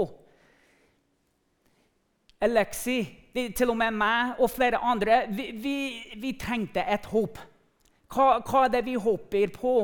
Alexi, 2.44 3.00
til 3.56 3.72
og 3.72 3.78
med 3.80 3.96
meg 3.96 4.38
og 4.38 4.50
flere 4.52 4.78
andre, 4.78 5.24
vi, 5.32 5.50
vi, 5.58 5.76
vi 6.20 6.32
trengte 6.38 6.84
et 6.86 7.06
håp. 7.10 7.40
Hva, 8.14 8.38
hva 8.44 8.66
er 8.66 8.74
det 8.76 8.84
vi 8.86 8.94
håper 9.00 9.50
på? 9.54 9.74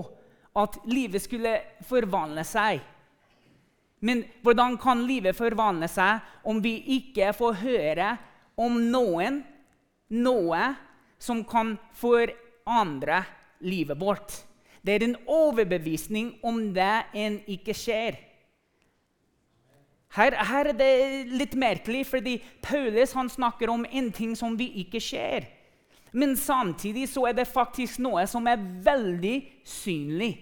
At 0.61 0.81
livet 0.91 1.23
skulle 1.23 1.57
forvandle 1.87 2.43
seg. 2.47 2.83
Men 4.01 4.25
hvordan 4.45 4.79
kan 4.81 5.05
livet 5.09 5.37
forvandle 5.37 5.89
seg 5.91 6.25
om 6.49 6.61
vi 6.65 6.79
ikke 6.97 7.33
får 7.37 7.59
høre 7.61 8.15
om 8.61 8.79
noen, 8.93 9.43
noe 10.17 10.63
som 11.21 11.43
kan 11.45 11.75
forandre 12.01 13.23
livet 13.61 14.01
vårt? 14.01 14.41
Det 14.81 14.97
er 14.97 15.05
en 15.05 15.19
overbevisning 15.29 16.39
om 16.47 16.63
det 16.73 16.95
en 17.13 17.37
ikke 17.53 17.77
skjer. 17.77 18.17
Her, 20.17 20.35
her 20.35 20.73
er 20.73 20.75
det 20.75 20.93
litt 21.31 21.53
merkelig, 21.55 22.07
fordi 22.09 22.39
Paulus 22.65 23.13
snakker 23.15 23.71
om 23.71 23.85
en 23.87 24.09
ting 24.11 24.33
som 24.35 24.57
vi 24.59 24.73
ikke 24.83 25.01
ser. 25.01 25.47
Men 26.11 26.35
samtidig 26.37 27.07
så 27.13 27.29
er 27.29 27.37
det 27.39 27.47
faktisk 27.47 28.01
noe 28.03 28.25
som 28.27 28.49
er 28.51 28.59
veldig 28.59 29.37
synlig. 29.63 30.33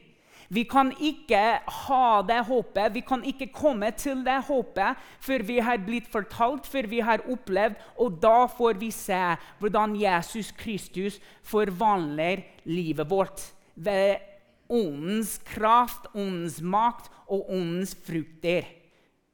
Vi 0.48 0.64
kan 0.64 0.94
ikke 0.96 1.40
ha 1.60 2.22
det 2.24 2.38
håpet, 2.48 2.94
vi 2.94 3.02
kan 3.04 3.24
ikke 3.24 3.50
komme 3.52 3.90
til 4.00 4.22
det 4.24 4.38
håpet 4.46 4.96
før 5.20 5.44
vi 5.44 5.58
har 5.60 5.82
blitt 5.84 6.08
fortalt, 6.08 6.64
før 6.66 6.88
vi 6.88 7.02
har 7.04 7.24
opplevd, 7.28 7.76
og 8.00 8.16
da 8.22 8.46
får 8.48 8.80
vi 8.80 8.88
se 8.94 9.20
hvordan 9.60 9.98
Jesus 10.00 10.50
Kristus 10.56 11.18
forvandler 11.44 12.46
livet 12.64 13.10
vårt 13.10 13.44
ved 13.76 14.24
åndens 14.72 15.36
kraft, 15.44 16.08
åndens 16.14 16.62
makt 16.64 17.12
og 17.28 17.52
åndens 17.52 17.92
frukter. 18.06 18.64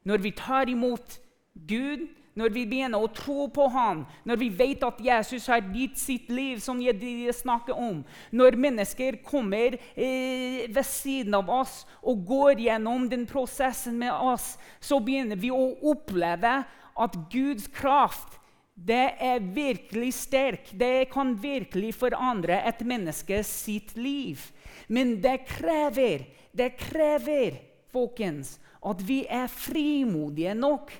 Når 0.04 0.18
vi 0.18 0.34
tar 0.34 0.68
imot 0.68 1.18
Gud, 1.54 2.08
når 2.34 2.50
vi 2.54 2.64
begynner 2.66 3.02
å 3.02 3.10
tro 3.14 3.46
på 3.54 3.68
ham, 3.70 4.02
når 4.26 4.40
vi 4.40 4.50
vet 4.58 4.84
at 4.86 5.00
Jesus 5.02 5.46
har 5.50 5.62
gitt 5.74 5.98
sitt 6.00 6.30
liv, 6.34 6.58
som 6.62 6.80
jeg 6.82 7.34
snakker 7.34 7.78
om, 7.78 8.02
når 8.34 8.58
mennesker 8.60 9.20
kommer 9.26 9.78
eh, 9.94 10.64
ved 10.66 10.86
siden 10.88 11.36
av 11.38 11.50
oss 11.50 11.82
og 12.02 12.24
går 12.26 12.64
gjennom 12.66 13.06
den 13.10 13.26
prosessen 13.30 13.98
med 14.02 14.12
oss, 14.12 14.54
så 14.82 14.98
begynner 15.02 15.38
vi 15.38 15.52
å 15.54 15.74
oppleve 15.94 16.62
at 16.94 17.20
Guds 17.30 17.68
kraft 17.74 18.40
det 18.74 19.14
er 19.22 19.38
virkelig 19.54 20.10
sterk. 20.18 20.72
Det 20.74 21.06
kan 21.12 21.36
virkelig 21.38 21.92
forandre 21.94 22.58
et 22.66 22.82
menneske 22.82 23.38
sitt 23.46 23.94
liv. 23.94 24.40
Men 24.88 25.20
det 25.22 25.44
krever, 25.46 26.26
det 26.50 26.74
krever, 26.80 27.60
folkens, 27.94 28.58
at 28.82 29.00
vi 29.06 29.22
er 29.30 29.46
frimodige 29.46 30.56
nok 30.58 30.90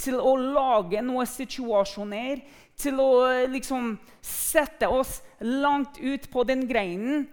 til 0.00 0.18
å 0.18 0.36
lage 0.36 1.02
noen 1.04 1.28
situasjoner, 1.28 2.42
til 2.78 2.98
å 3.02 3.10
eh, 3.28 3.50
liksom 3.50 3.94
sette 4.24 4.88
oss 4.88 5.20
langt 5.40 6.00
ut 6.00 6.30
på 6.32 6.44
den 6.48 6.66
greinen 6.70 7.26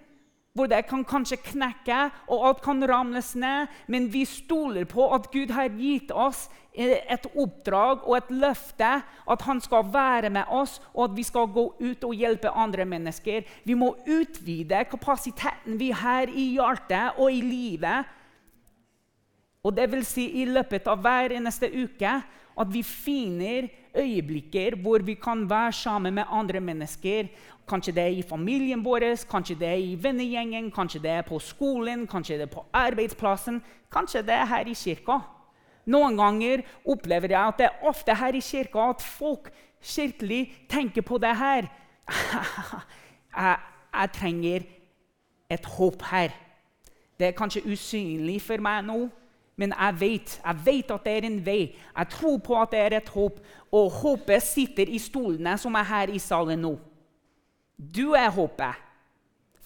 hvor 0.57 0.67
det 0.67 0.81
kan 0.89 1.05
kanskje 1.07 1.37
knekke, 1.53 1.97
og 2.27 2.45
alt 2.47 2.63
kan 2.65 2.81
ramles 2.83 3.31
ned, 3.39 3.69
men 3.87 4.09
vi 4.11 4.25
stoler 4.27 4.87
på 4.89 5.05
at 5.15 5.29
Gud 5.31 5.53
har 5.55 5.69
gitt 5.77 6.11
oss 6.11 6.47
eh, 6.73 6.97
et 7.07 7.27
oppdrag 7.31 8.03
og 8.03 8.17
et 8.17 8.31
løfte, 8.33 8.89
at 9.05 9.45
han 9.47 9.61
skal 9.63 9.85
være 9.93 10.31
med 10.33 10.49
oss, 10.51 10.79
og 10.91 11.09
at 11.09 11.17
vi 11.17 11.25
skal 11.27 11.47
gå 11.53 11.65
ut 11.79 12.03
og 12.03 12.15
hjelpe 12.17 12.51
andre 12.51 12.87
mennesker. 12.89 13.45
Vi 13.63 13.77
må 13.77 13.93
utvide 14.03 14.83
kapasiteten 14.89 15.77
vi 15.79 15.93
har 15.95 16.27
i 16.33 16.49
hjertet 16.57 17.19
og 17.19 17.31
i 17.31 17.43
livet 17.45 18.15
Og 19.63 19.73
det 19.75 19.89
vil 19.91 20.05
si 20.07 20.23
i 20.39 20.45
løpet 20.47 20.87
av 20.87 21.01
hver 21.03 21.33
eneste 21.35 21.67
uke 21.67 22.13
at 22.59 22.73
vi 22.73 22.83
finner 22.83 23.69
øyeblikker 23.95 24.75
hvor 24.81 24.99
vi 25.05 25.13
kan 25.13 25.49
være 25.49 25.71
sammen 25.73 26.13
med 26.13 26.23
andre 26.29 26.59
mennesker. 26.59 27.27
Kanskje 27.69 27.93
det 27.95 28.03
er 28.03 28.17
i 28.17 28.25
familien 28.29 28.85
vår, 28.85 29.15
kanskje 29.29 29.55
det 29.59 29.67
er 29.67 29.81
i 29.81 29.97
vennegjengen, 30.03 30.71
kanskje 30.71 31.01
det 31.01 31.11
er 31.11 31.21
på 31.21 31.39
skolen, 31.39 32.07
kanskje 32.07 32.37
det 32.37 32.47
er 32.49 32.53
på 32.55 32.65
arbeidsplassen, 32.73 33.61
kanskje 33.91 34.21
det 34.21 34.33
er 34.33 34.45
her 34.45 34.67
i 34.67 34.73
kirka. 34.73 35.19
Noen 35.85 36.17
ganger 36.17 36.63
opplever 36.85 37.31
jeg 37.33 37.47
at 37.47 37.57
det 37.57 37.65
er 37.69 37.87
ofte 37.89 38.15
her 38.15 38.35
i 38.35 38.41
kirka 38.43 38.89
at 38.89 39.01
folk 39.01 39.51
kirkelig 39.81 40.41
tenker 40.69 41.01
på 41.01 41.17
det 41.17 41.35
her. 41.37 41.69
jeg, 43.37 43.57
jeg 43.93 44.11
trenger 44.13 44.67
et 45.49 45.65
håp 45.65 46.03
her. 46.11 46.35
Det 47.19 47.27
er 47.27 47.37
kanskje 47.37 47.65
usynlig 47.67 48.41
for 48.41 48.61
meg 48.63 48.85
nå, 48.85 49.09
men 49.59 49.73
jeg 49.75 49.95
vet, 49.99 50.35
jeg 50.39 50.61
vet 50.65 50.91
at 50.95 51.03
det 51.03 51.13
er 51.17 51.25
en 51.27 51.39
vei. 51.43 51.73
Jeg 51.91 52.09
tror 52.13 52.37
på 52.43 52.55
at 52.61 52.71
det 52.71 52.79
er 52.79 52.93
et 53.01 53.09
håp, 53.11 53.41
og 53.75 53.91
håpet 53.91 54.45
sitter 54.45 54.87
i 54.87 55.01
stolene 55.03 55.57
som 55.59 55.75
er 55.75 55.89
her 55.89 56.13
i 56.15 56.21
salen 56.23 56.63
nå. 56.63 56.77
Du 57.75 58.13
er 58.15 58.31
håpet. 58.31 58.79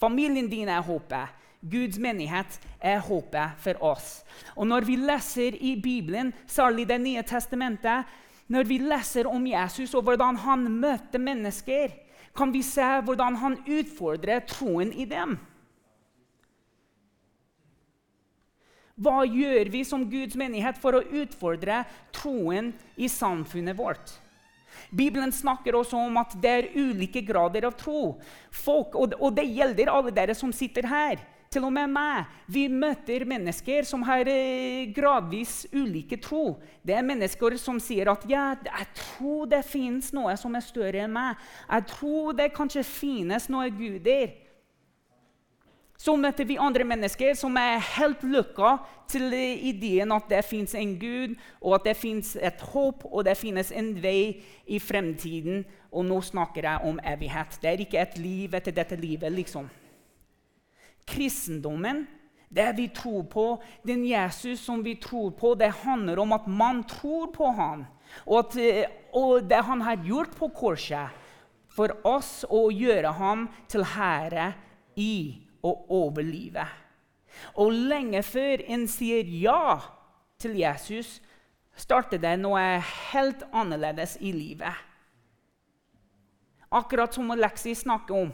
Familien 0.01 0.49
din 0.49 0.69
er 0.69 0.81
håpet. 0.81 1.39
Guds 1.61 1.99
menighet 2.01 2.57
er 2.81 2.99
håpet 3.05 3.61
for 3.63 3.85
oss. 3.93 4.23
Og 4.55 4.67
Når 4.67 4.89
vi 4.89 4.97
leser 4.99 5.55
i 5.61 5.75
Bibelen, 5.81 6.33
særlig 6.47 6.87
Det 6.87 7.01
nye 7.01 7.21
testamentet, 7.21 8.03
når 8.47 8.63
vi 8.63 8.77
leser 8.77 9.27
om 9.27 9.47
Jesus 9.47 9.93
og 9.93 10.03
hvordan 10.03 10.35
han 10.35 10.59
møter 10.71 11.19
mennesker, 11.19 11.93
kan 12.35 12.53
vi 12.53 12.61
se 12.61 13.01
hvordan 13.05 13.35
han 13.35 13.57
utfordrer 13.67 14.39
troen 14.39 14.91
i 14.93 15.05
dem. 15.05 15.37
Hva 18.93 19.23
gjør 19.25 19.71
vi 19.73 19.81
som 19.87 20.03
Guds 20.05 20.37
menighet 20.37 20.77
for 20.77 20.99
å 20.99 21.05
utfordre 21.23 21.81
troen 22.13 22.71
i 22.93 23.09
samfunnet 23.09 23.77
vårt? 23.77 24.19
Bibelen 24.93 25.31
snakker 25.33 25.73
også 25.77 25.97
om 25.97 26.17
at 26.21 26.35
det 26.41 26.51
er 26.51 26.71
ulike 26.77 27.23
grader 27.25 27.65
av 27.65 27.77
tro. 27.77 28.19
Folk, 28.53 28.93
og 28.97 29.33
det 29.33 29.47
gjelder 29.49 29.89
alle 29.89 30.13
dere 30.13 30.35
som 30.37 30.53
sitter 30.53 30.85
her. 30.89 31.21
Til 31.53 31.67
og 31.67 31.73
med 31.73 31.91
meg. 31.93 32.29
Vi 32.49 32.63
møter 32.69 33.25
mennesker 33.29 33.85
som 33.85 34.01
har 34.07 34.25
eh, 34.29 34.89
gradvis 34.93 35.67
ulike 35.73 36.17
tro. 36.17 36.55
Det 36.81 36.95
er 36.97 37.05
mennesker 37.05 37.57
som 37.61 37.77
sier 37.81 38.09
at 38.09 38.25
ja, 38.29 38.55
jeg 38.65 38.87
tror 38.97 39.45
det 39.51 39.61
finnes 39.69 40.09
noe 40.17 40.33
som 40.39 40.57
er 40.57 40.65
større 40.65 41.03
enn 41.05 41.13
meg. 41.13 41.37
Jeg 41.67 41.85
tror 41.93 42.33
det 42.39 42.49
kanskje 42.57 42.85
finnes 42.87 43.45
noe 43.53 43.69
guder. 43.73 44.33
Så 45.97 46.15
møter 46.17 46.47
vi 46.49 46.57
andre 46.59 46.83
mennesker 46.87 47.35
som 47.37 47.55
er 47.59 47.83
helt 47.95 48.23
lykka 48.25 48.73
til 49.11 49.33
ideen 49.33 50.11
at 50.15 50.25
det 50.31 50.41
fins 50.45 50.73
en 50.75 50.95
gud, 50.99 51.35
og 51.61 51.77
at 51.77 51.85
det 51.87 51.95
fins 51.99 52.33
et 52.35 52.65
håp, 52.73 53.05
og 53.05 53.23
det 53.27 53.37
finnes 53.39 53.69
en 53.71 53.93
vei 54.03 54.41
i 54.65 54.79
fremtiden. 54.81 55.63
Og 55.93 56.07
nå 56.09 56.19
snakker 56.25 56.65
jeg 56.65 56.89
om 56.89 56.99
evighet. 57.05 57.59
Det 57.61 57.69
er 57.69 57.85
ikke 57.85 58.01
et 58.01 58.17
liv 58.17 58.57
etter 58.57 58.75
dette 58.75 58.97
livet, 58.99 59.31
liksom. 59.31 59.69
Kristendommen, 61.07 62.05
det 62.53 62.67
vi 62.77 62.87
tror 62.93 63.23
på, 63.29 63.45
den 63.85 64.05
Jesus 64.07 64.61
som 64.65 64.83
vi 64.85 64.95
tror 65.01 65.31
på, 65.37 65.53
det 65.55 65.71
handler 65.83 66.19
om 66.21 66.33
at 66.33 66.47
man 66.47 66.83
tror 66.89 67.29
på 67.33 67.51
ham. 67.53 67.85
Og, 68.25 68.43
at, 68.43 68.89
og 69.13 69.45
det 69.49 69.61
han 69.65 69.81
har 69.81 70.03
gjort 70.05 70.35
på 70.37 70.49
korset 70.53 71.21
for 71.73 71.93
oss, 72.05 72.43
å 72.49 72.67
gjøre 72.69 73.13
ham 73.17 73.47
til 73.69 73.85
herre 73.95 74.51
i 74.99 75.42
og 75.63 75.91
over 75.91 76.21
livet. 76.21 76.67
Og 77.55 77.71
lenge 77.71 78.23
før 78.23 78.61
en 78.67 78.87
sier 78.87 79.25
ja 79.25 79.79
til 80.41 80.57
Jesus, 80.59 81.21
starter 81.75 82.21
det 82.21 82.35
noe 82.41 82.61
helt 83.11 83.45
annerledes 83.53 84.17
i 84.21 84.31
livet. 84.35 84.73
Akkurat 86.73 87.13
som 87.13 87.31
Alexi 87.31 87.73
snakker 87.77 88.17
om. 88.25 88.33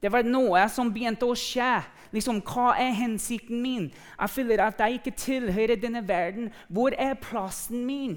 Det 0.00 0.12
var 0.12 0.24
noe 0.24 0.62
som 0.72 0.92
begynte 0.92 1.28
å 1.28 1.36
skje. 1.36 1.80
Liksom, 2.12 2.40
Hva 2.44 2.72
er 2.80 2.96
hensikten 2.96 3.60
min? 3.62 3.90
Jeg 4.16 4.32
føler 4.32 4.62
at 4.64 4.80
jeg 4.80 4.98
ikke 4.98 5.16
tilhører 5.16 5.80
denne 5.80 6.02
verden. 6.08 6.50
Hvor 6.68 6.94
er 6.96 7.14
plassen 7.20 7.84
min? 7.86 8.16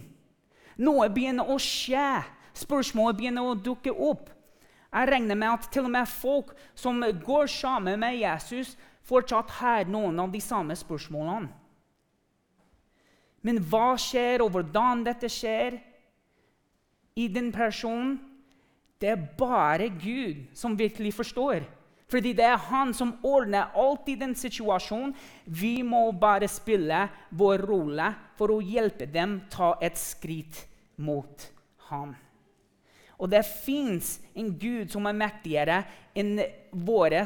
Noe 0.77 1.09
begynner 1.11 1.47
å 1.47 1.59
skje. 1.61 2.23
Spørsmålet 2.55 3.19
begynner 3.19 3.47
å 3.47 3.57
dukke 3.59 3.91
opp. 3.91 4.29
Jeg 4.93 5.09
regner 5.09 5.35
med 5.35 5.49
at 5.55 5.69
til 5.73 5.87
og 5.87 5.93
med 5.93 6.09
folk 6.09 6.53
som 6.77 7.01
går 7.25 7.47
sammen 7.49 7.99
med 7.99 8.19
Jesus, 8.21 8.75
fortsatt 9.03 9.49
har 9.59 9.89
noen 9.89 10.19
av 10.21 10.31
de 10.31 10.41
samme 10.41 10.75
spørsmålene. 10.77 11.49
Men 13.43 13.59
hva 13.67 13.97
skjer, 13.99 14.43
og 14.45 14.53
hvordan 14.53 15.01
dette 15.03 15.27
skjer 15.27 15.75
i 17.19 17.27
den 17.27 17.51
personen, 17.51 18.15
det 19.01 19.09
er 19.11 19.25
bare 19.37 19.89
Gud 19.89 20.45
som 20.55 20.77
virkelig 20.79 21.11
forstår. 21.17 21.65
Fordi 22.07 22.31
det 22.37 22.45
er 22.45 22.61
han 22.69 22.93
som 22.95 23.15
ordner 23.25 23.73
alt 23.75 24.07
i 24.07 24.15
den 24.15 24.35
situasjonen. 24.37 25.15
Vi 25.45 25.81
må 25.83 26.05
bare 26.15 26.47
spille 26.47 27.07
vår 27.35 27.65
rolle 27.67 28.11
for 28.37 28.53
å 28.53 28.61
hjelpe 28.63 29.09
dem 29.09 29.41
ta 29.51 29.73
et 29.81 29.97
skritt 29.99 30.61
mot 30.95 31.49
ham. 31.89 32.13
Og 33.19 33.29
det 33.31 33.43
fins 33.45 34.17
en 34.35 34.51
Gud 34.59 34.91
som 34.93 35.05
er 35.09 35.17
mektigere 35.17 35.83
enn 36.17 36.37
vår 36.71 37.19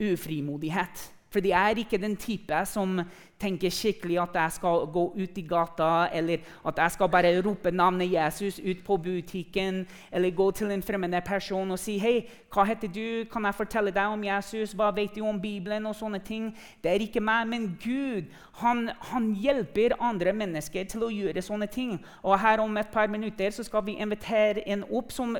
ufrimodighet. 0.00 1.06
For 1.30 1.46
jeg 1.46 1.70
er 1.70 1.78
ikke 1.78 1.98
den 2.02 2.16
type 2.18 2.58
som 2.66 3.00
tenker 3.40 3.72
skikkelig 3.72 4.18
at 4.20 4.34
jeg 4.36 4.54
skal 4.58 4.86
gå 4.92 5.04
ut 5.16 5.38
i 5.38 5.44
gata, 5.48 6.08
eller 6.12 6.42
at 6.66 6.80
jeg 6.82 6.94
skal 6.96 7.08
bare 7.08 7.30
rope 7.44 7.70
navnet 7.70 8.12
Jesus 8.12 8.58
ut 8.58 8.82
på 8.84 8.96
butikken, 8.96 9.86
eller 10.12 10.34
gå 10.36 10.50
til 10.50 10.70
en 10.74 10.82
fremmed 10.82 11.22
person 11.24 11.70
og 11.70 11.78
si 11.78 11.96
hei, 12.02 12.26
hva 12.52 12.66
heter 12.66 12.90
du? 12.90 13.24
Kan 13.32 13.46
jeg 13.46 13.56
fortelle 13.56 13.94
deg 13.94 14.12
om 14.12 14.24
Jesus? 14.26 14.74
Hva 14.76 14.90
vet 14.94 15.14
du 15.14 15.22
om 15.26 15.40
Bibelen? 15.40 15.86
og 15.86 15.96
sånne 15.96 16.20
ting. 16.24 16.50
Det 16.82 16.90
er 16.90 17.04
ikke 17.04 17.22
meg, 17.22 17.46
men 17.48 17.68
Gud. 17.82 18.30
Han, 18.60 18.90
han 19.12 19.30
hjelper 19.38 19.96
andre 20.00 20.34
mennesker 20.36 20.88
til 20.90 21.06
å 21.06 21.12
gjøre 21.14 21.44
sånne 21.44 21.68
ting. 21.70 21.98
Og 22.22 22.38
her 22.40 22.62
om 22.62 22.76
et 22.80 22.90
par 22.92 23.08
minutter 23.08 23.54
så 23.54 23.64
skal 23.66 23.84
vi 23.86 23.98
invitere 24.02 24.66
en 24.68 24.84
opp 24.90 25.14
som 25.14 25.36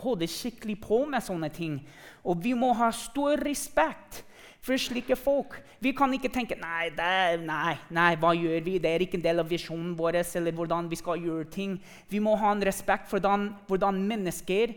holder 0.00 0.30
skikkelig 0.30 0.78
på 0.82 1.04
med 1.08 1.24
sånne 1.24 1.50
ting. 1.54 1.78
Og 2.24 2.40
vi 2.42 2.54
må 2.56 2.72
ha 2.76 2.90
stor 2.94 3.40
respekt 3.44 4.24
for 4.60 4.76
slike 4.76 5.16
folk. 5.16 5.56
Vi 5.80 5.92
kan 5.96 6.12
ikke 6.12 6.30
tenke 6.32 6.58
nei, 6.60 6.90
det, 6.96 7.40
nei, 7.46 7.74
nei, 7.96 8.10
hva 8.20 8.32
gjør 8.36 8.60
vi? 8.66 8.78
Det 8.82 8.90
er 8.92 9.04
ikke 9.04 9.18
en 9.20 9.24
del 9.24 9.42
av 9.42 9.48
visjonen 9.48 9.94
vår. 9.96 10.20
eller 10.20 10.52
hvordan 10.52 10.88
vi 10.90 10.96
skal 11.00 11.20
gjøre 11.20 11.50
ting. 11.50 11.78
Vi 12.08 12.20
må 12.20 12.36
ha 12.36 12.52
en 12.52 12.64
respekt 12.64 13.08
for 13.08 13.20
hvordan, 13.20 13.54
hvordan 13.68 14.02
mennesker 14.06 14.74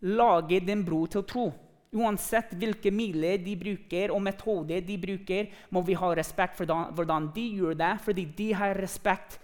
lager 0.00 0.64
den 0.64 0.84
bro 0.84 1.04
til 1.06 1.24
tro. 1.28 1.50
Uansett 1.90 2.54
hvilke 2.54 2.92
midler 2.94 3.40
de 3.42 3.56
bruker 3.58 4.12
og 4.14 4.22
metoder 4.22 4.80
de 4.80 4.96
bruker, 4.96 5.50
må 5.70 5.82
vi 5.82 5.98
ha 5.98 6.12
respekt 6.14 6.56
for 6.56 6.64
hvordan 6.66 7.32
de 7.34 7.46
gjør 7.58 7.74
det, 7.74 7.94
fordi 8.04 8.24
de 8.36 8.52
har 8.54 8.78
respekt 8.78 9.40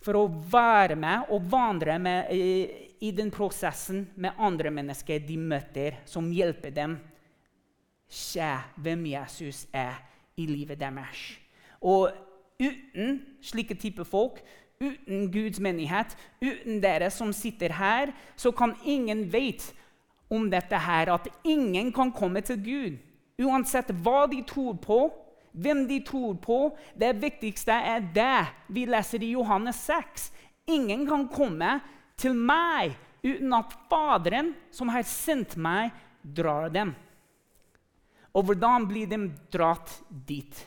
for 0.00 0.16
å 0.16 0.28
være 0.30 0.96
med 0.96 1.32
og 1.34 1.48
vandre 1.50 1.98
med, 2.00 2.30
i, 2.32 2.88
i 3.04 3.10
den 3.12 3.28
prosessen 3.34 4.06
med 4.16 4.38
andre 4.38 4.70
mennesker 4.72 5.20
de 5.26 5.36
møter, 5.36 5.98
som 6.08 6.30
hjelper 6.32 6.72
dem 6.72 6.96
se 8.10 8.50
hvem 8.76 9.06
Jesus 9.12 9.66
er 9.72 10.00
i 10.36 10.46
livet 10.48 10.80
deres. 10.80 11.38
Og 11.80 12.10
uten 12.60 13.20
slike 13.42 13.76
type 13.80 14.04
folk, 14.04 14.42
uten 14.80 15.28
Guds 15.32 15.60
menighet, 15.60 16.16
uten 16.42 16.80
dere 16.82 17.10
som 17.12 17.32
sitter 17.36 17.72
her, 17.76 18.12
så 18.36 18.52
kan 18.52 18.74
ingen 18.84 19.26
vite 19.32 19.74
om 20.30 20.50
dette 20.50 20.78
her, 20.78 21.12
at 21.14 21.28
ingen 21.44 21.92
kan 21.92 22.12
komme 22.12 22.40
til 22.40 22.60
Gud. 22.64 22.98
Uansett 23.40 23.90
hva 24.04 24.26
de 24.30 24.42
tror 24.46 24.76
på, 24.82 25.00
hvem 25.52 25.86
de 25.88 26.00
tror 26.06 26.36
på. 26.42 26.58
Det 26.94 27.14
viktigste 27.22 27.72
er 27.72 28.04
det 28.14 28.46
vi 28.68 28.86
leser 28.86 29.24
i 29.24 29.32
Johannes 29.34 29.80
6. 29.88 30.30
Ingen 30.70 31.06
kan 31.08 31.26
komme 31.32 31.78
til 32.20 32.36
meg 32.36 32.94
uten 33.24 33.52
at 33.56 33.74
Faderen, 33.90 34.54
som 34.72 34.92
har 34.92 35.04
sendt 35.08 35.56
meg, 35.60 35.90
drar 36.22 36.70
dem. 36.72 36.94
Og 38.34 38.46
hvordan 38.46 38.86
blir 38.86 39.08
de 39.10 39.18
dratt 39.52 39.96
dit? 40.28 40.66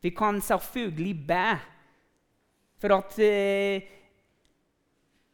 Vi 0.00 0.10
kan 0.10 0.40
selvfølgelig 0.40 1.26
be 1.26 1.58
for 2.78 2.94
at 2.94 3.16
uh, 3.18 3.82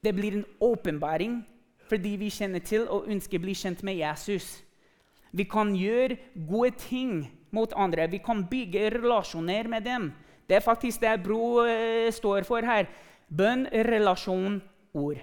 det 0.03 0.14
blir 0.14 0.38
en 0.38 0.47
åpenbaring 0.61 1.42
fordi 1.90 2.16
vi 2.16 2.31
kjenner 2.33 2.62
til 2.64 2.87
og 2.88 3.09
ønsker 3.11 3.37
å 3.37 3.42
bli 3.42 3.55
kjent 3.59 3.83
med 3.85 3.99
Jesus. 3.99 4.62
Vi 5.33 5.45
kan 5.45 5.75
gjøre 5.77 6.16
gode 6.49 6.73
ting 6.81 7.27
mot 7.53 7.73
andre. 7.77 8.07
Vi 8.09 8.23
kan 8.25 8.47
bygge 8.49 8.88
relasjoner 8.95 9.68
med 9.68 9.85
dem. 9.85 10.12
Det 10.49 10.57
er 10.57 10.64
faktisk 10.64 11.03
det 11.05 11.18
Bro 11.23 11.66
uh, 11.66 12.09
står 12.11 12.49
for 12.49 12.64
her. 12.64 12.88
Bønn, 13.29 13.66
relasjon, 13.73 14.62
ord. 14.95 15.21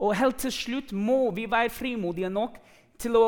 Og 0.00 0.16
helt 0.16 0.40
til 0.40 0.52
slutt 0.52 0.92
må 0.92 1.30
vi 1.36 1.44
være 1.50 1.72
frimodige 1.72 2.30
nok 2.32 2.56
til 3.00 3.16
å 3.20 3.26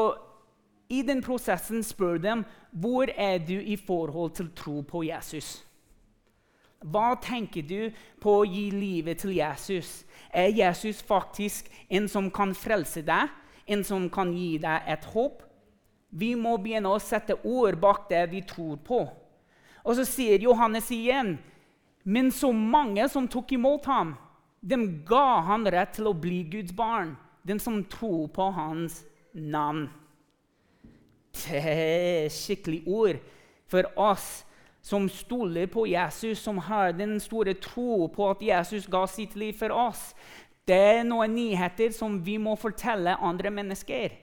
i 0.93 1.01
den 1.05 1.23
prosessen 1.25 1.85
spørre 1.85 2.21
dem 2.21 2.45
hvor 2.71 3.09
er 3.17 3.39
du 3.41 3.55
i 3.57 3.77
forhold 3.77 4.35
til 4.37 4.51
tro 4.57 4.81
på 4.85 5.05
Jesus. 5.07 5.63
Hva 6.83 7.15
tenker 7.23 7.63
du 7.63 7.93
på 8.21 8.35
å 8.41 8.49
gi 8.49 8.67
livet 8.75 9.23
til 9.23 9.37
Jesus? 9.37 10.03
Er 10.33 10.51
Jesus 10.53 11.01
faktisk 11.07 11.71
en 11.89 12.09
som 12.11 12.29
kan 12.35 12.53
frelse 12.59 13.05
deg, 13.07 13.31
en 13.69 13.85
som 13.87 14.09
kan 14.11 14.33
gi 14.35 14.59
deg 14.61 14.89
et 14.91 15.07
håp? 15.15 15.45
Vi 16.11 16.35
må 16.37 16.59
begynne 16.61 16.91
å 16.93 17.01
sette 17.01 17.39
ord 17.45 17.79
bak 17.81 18.09
det 18.11 18.27
vi 18.33 18.43
tror 18.45 18.81
på. 18.85 19.01
Og 19.85 19.97
så 19.97 20.05
sier 20.09 20.43
Johannes 20.43 20.91
igjen 20.93 21.37
men 22.05 22.33
så 22.35 22.51
mange 22.53 23.07
som 23.09 23.29
tok 23.31 23.53
imot 23.55 23.87
ham, 23.87 24.17
dem 24.63 25.03
ga 25.07 25.43
han 25.49 25.67
rett 25.67 25.97
til 25.99 26.09
å 26.11 26.15
bli 26.15 26.43
Guds 26.51 26.73
barn, 26.77 27.17
den 27.43 27.59
som 27.59 27.83
tror 27.91 28.29
på 28.31 28.47
hans 28.55 29.03
navn. 29.35 29.89
Det 31.33 31.59
er 31.59 32.31
skikkelig 32.31 32.83
ord 32.87 33.21
for 33.73 33.89
oss 33.99 34.45
som 34.83 35.09
stoler 35.11 35.67
på 35.71 35.87
Jesus, 35.87 36.43
som 36.43 36.59
har 36.59 36.93
den 36.95 37.19
store 37.23 37.55
tro 37.55 38.07
på 38.13 38.29
at 38.31 38.43
Jesus 38.43 38.87
ga 38.91 39.05
sitt 39.11 39.35
liv 39.39 39.57
for 39.59 39.75
oss. 39.75 40.11
Det 40.67 40.79
er 40.99 41.07
noen 41.07 41.35
nyheter 41.35 41.91
som 41.95 42.21
vi 42.23 42.37
må 42.39 42.55
fortelle 42.59 43.19
andre 43.19 43.51
mennesker. 43.51 44.15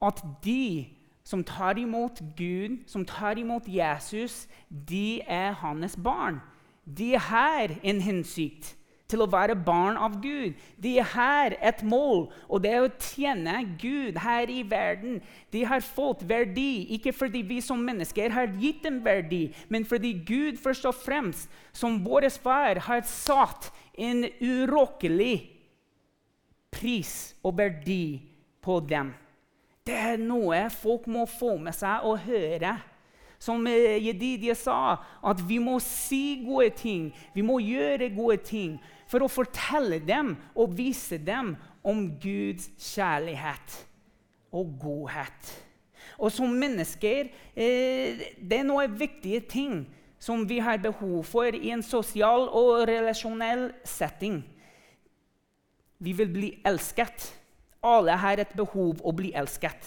At 0.00 0.22
de 0.44 0.88
som 1.24 1.44
tar 1.44 1.78
imot 1.78 2.20
Gud, 2.36 2.80
som 2.88 3.04
tar 3.04 3.38
imot 3.40 3.68
Jesus, 3.68 4.46
de 4.68 5.20
er 5.28 5.52
hans 5.60 5.96
barn. 5.96 6.40
De 6.84 7.12
har 7.20 7.76
en 7.82 8.00
hensikt 8.00 8.76
til 9.10 9.24
å 9.24 9.28
være 9.30 9.56
barn 9.66 9.98
av 10.00 10.16
Gud. 10.22 10.56
De 10.80 10.94
har 11.12 11.56
et 11.58 11.82
mål, 11.86 12.28
og 12.48 12.62
det 12.64 12.72
er 12.72 12.86
å 12.86 12.92
tjene 12.94 13.56
Gud 13.80 14.18
her 14.22 14.50
i 14.52 14.62
verden. 14.70 15.18
De 15.52 15.64
har 15.66 15.84
fått 15.84 16.24
verdi, 16.28 16.86
ikke 16.96 17.14
fordi 17.16 17.42
vi 17.46 17.60
som 17.64 17.82
mennesker 17.84 18.32
har 18.34 18.52
gitt 18.60 18.84
dem 18.86 19.00
verdi, 19.04 19.48
men 19.68 19.86
fordi 19.88 20.14
Gud 20.26 20.60
først 20.62 20.86
og 20.88 20.98
fremst, 21.02 21.50
som 21.72 22.00
vår 22.04 22.30
far, 22.40 22.80
har 22.86 23.02
satt 23.08 23.70
en 23.98 24.24
urokkelig 24.40 25.34
pris 26.70 27.34
og 27.42 27.58
verdi 27.58 28.20
på 28.62 28.78
dem. 28.86 29.12
Det 29.84 29.96
er 29.96 30.20
noe 30.22 30.68
folk 30.70 31.08
må 31.10 31.26
få 31.28 31.56
med 31.58 31.74
seg 31.74 32.06
og 32.06 32.22
høre 32.28 32.76
som 33.40 33.64
Jedidia 33.64 34.54
sa, 34.54 35.00
at 35.24 35.40
vi 35.48 35.56
må 35.62 35.78
si 35.80 36.42
gode 36.44 36.74
ting, 36.76 37.08
vi 37.32 37.42
må 37.42 37.56
gjøre 37.64 38.10
gode 38.12 38.36
ting 38.44 38.74
for 39.10 39.24
å 39.24 39.30
fortelle 39.30 39.98
dem 40.06 40.36
og 40.54 40.76
vise 40.78 41.18
dem 41.18 41.56
om 41.82 42.04
Guds 42.22 42.68
kjærlighet 42.92 43.80
og 44.54 44.76
godhet. 44.80 45.54
Og 46.20 46.32
som 46.32 46.52
mennesker 46.52 47.30
eh, 47.54 48.22
det 48.36 48.60
er 48.60 48.68
noen 48.68 48.94
viktige 48.98 49.42
ting 49.48 49.82
som 50.20 50.44
vi 50.48 50.58
har 50.60 50.82
behov 50.82 51.24
for 51.24 51.48
i 51.56 51.72
en 51.72 51.82
sosial 51.84 52.46
og 52.52 52.84
relasjonell 52.90 53.70
setting. 53.88 54.42
Vi 56.00 56.12
vil 56.16 56.28
bli 56.32 56.50
elsket. 56.66 57.30
Alle 57.80 58.18
har 58.20 58.40
et 58.42 58.52
behov 58.56 59.00
å 59.00 59.14
bli 59.16 59.32
elsket. 59.36 59.80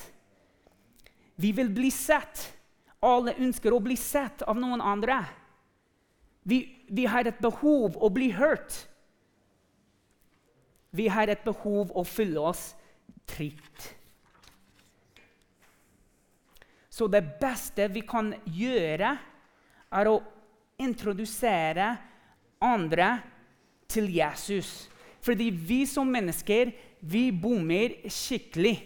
Vi 1.38 1.52
vil 1.54 1.70
bli 1.74 1.92
sett. 1.94 2.48
Alle 3.04 3.36
ønsker 3.38 3.74
å 3.76 3.82
bli 3.84 3.98
sett 4.00 4.42
av 4.48 4.58
noen 4.58 4.82
andre. 4.82 5.20
Vi, 6.50 6.64
vi 6.90 7.06
har 7.06 7.30
et 7.30 7.40
behov 7.42 7.98
å 8.02 8.10
bli 8.14 8.32
hørt. 8.34 8.74
Vi 10.94 11.10
har 11.10 11.32
et 11.32 11.44
behov 11.46 11.92
å 11.98 12.06
fylle 12.06 12.42
oss 12.54 12.72
trygt. 13.30 13.90
Så 16.94 17.08
det 17.10 17.24
beste 17.42 17.88
vi 17.90 18.04
kan 18.06 18.30
gjøre, 18.46 19.16
er 19.94 20.10
å 20.10 20.20
introdusere 20.82 21.88
andre 22.62 23.10
til 23.90 24.10
Jesus. 24.14 24.88
Fordi 25.24 25.50
vi 25.54 25.84
som 25.90 26.10
mennesker 26.10 26.72
vi 27.04 27.32
bommer 27.36 27.98
skikkelig. 28.08 28.78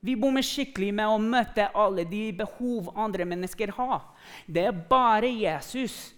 Vi 0.00 0.14
bommer 0.16 0.44
skikkelig 0.46 0.92
med 0.96 1.10
å 1.12 1.20
møte 1.20 1.68
alle 1.76 2.06
de 2.08 2.30
behov 2.38 2.88
andre 2.96 3.26
mennesker 3.28 3.74
har. 3.76 4.06
Det 4.46 4.64
er 4.70 4.84
bare 4.88 5.28
Jesus 5.28 6.14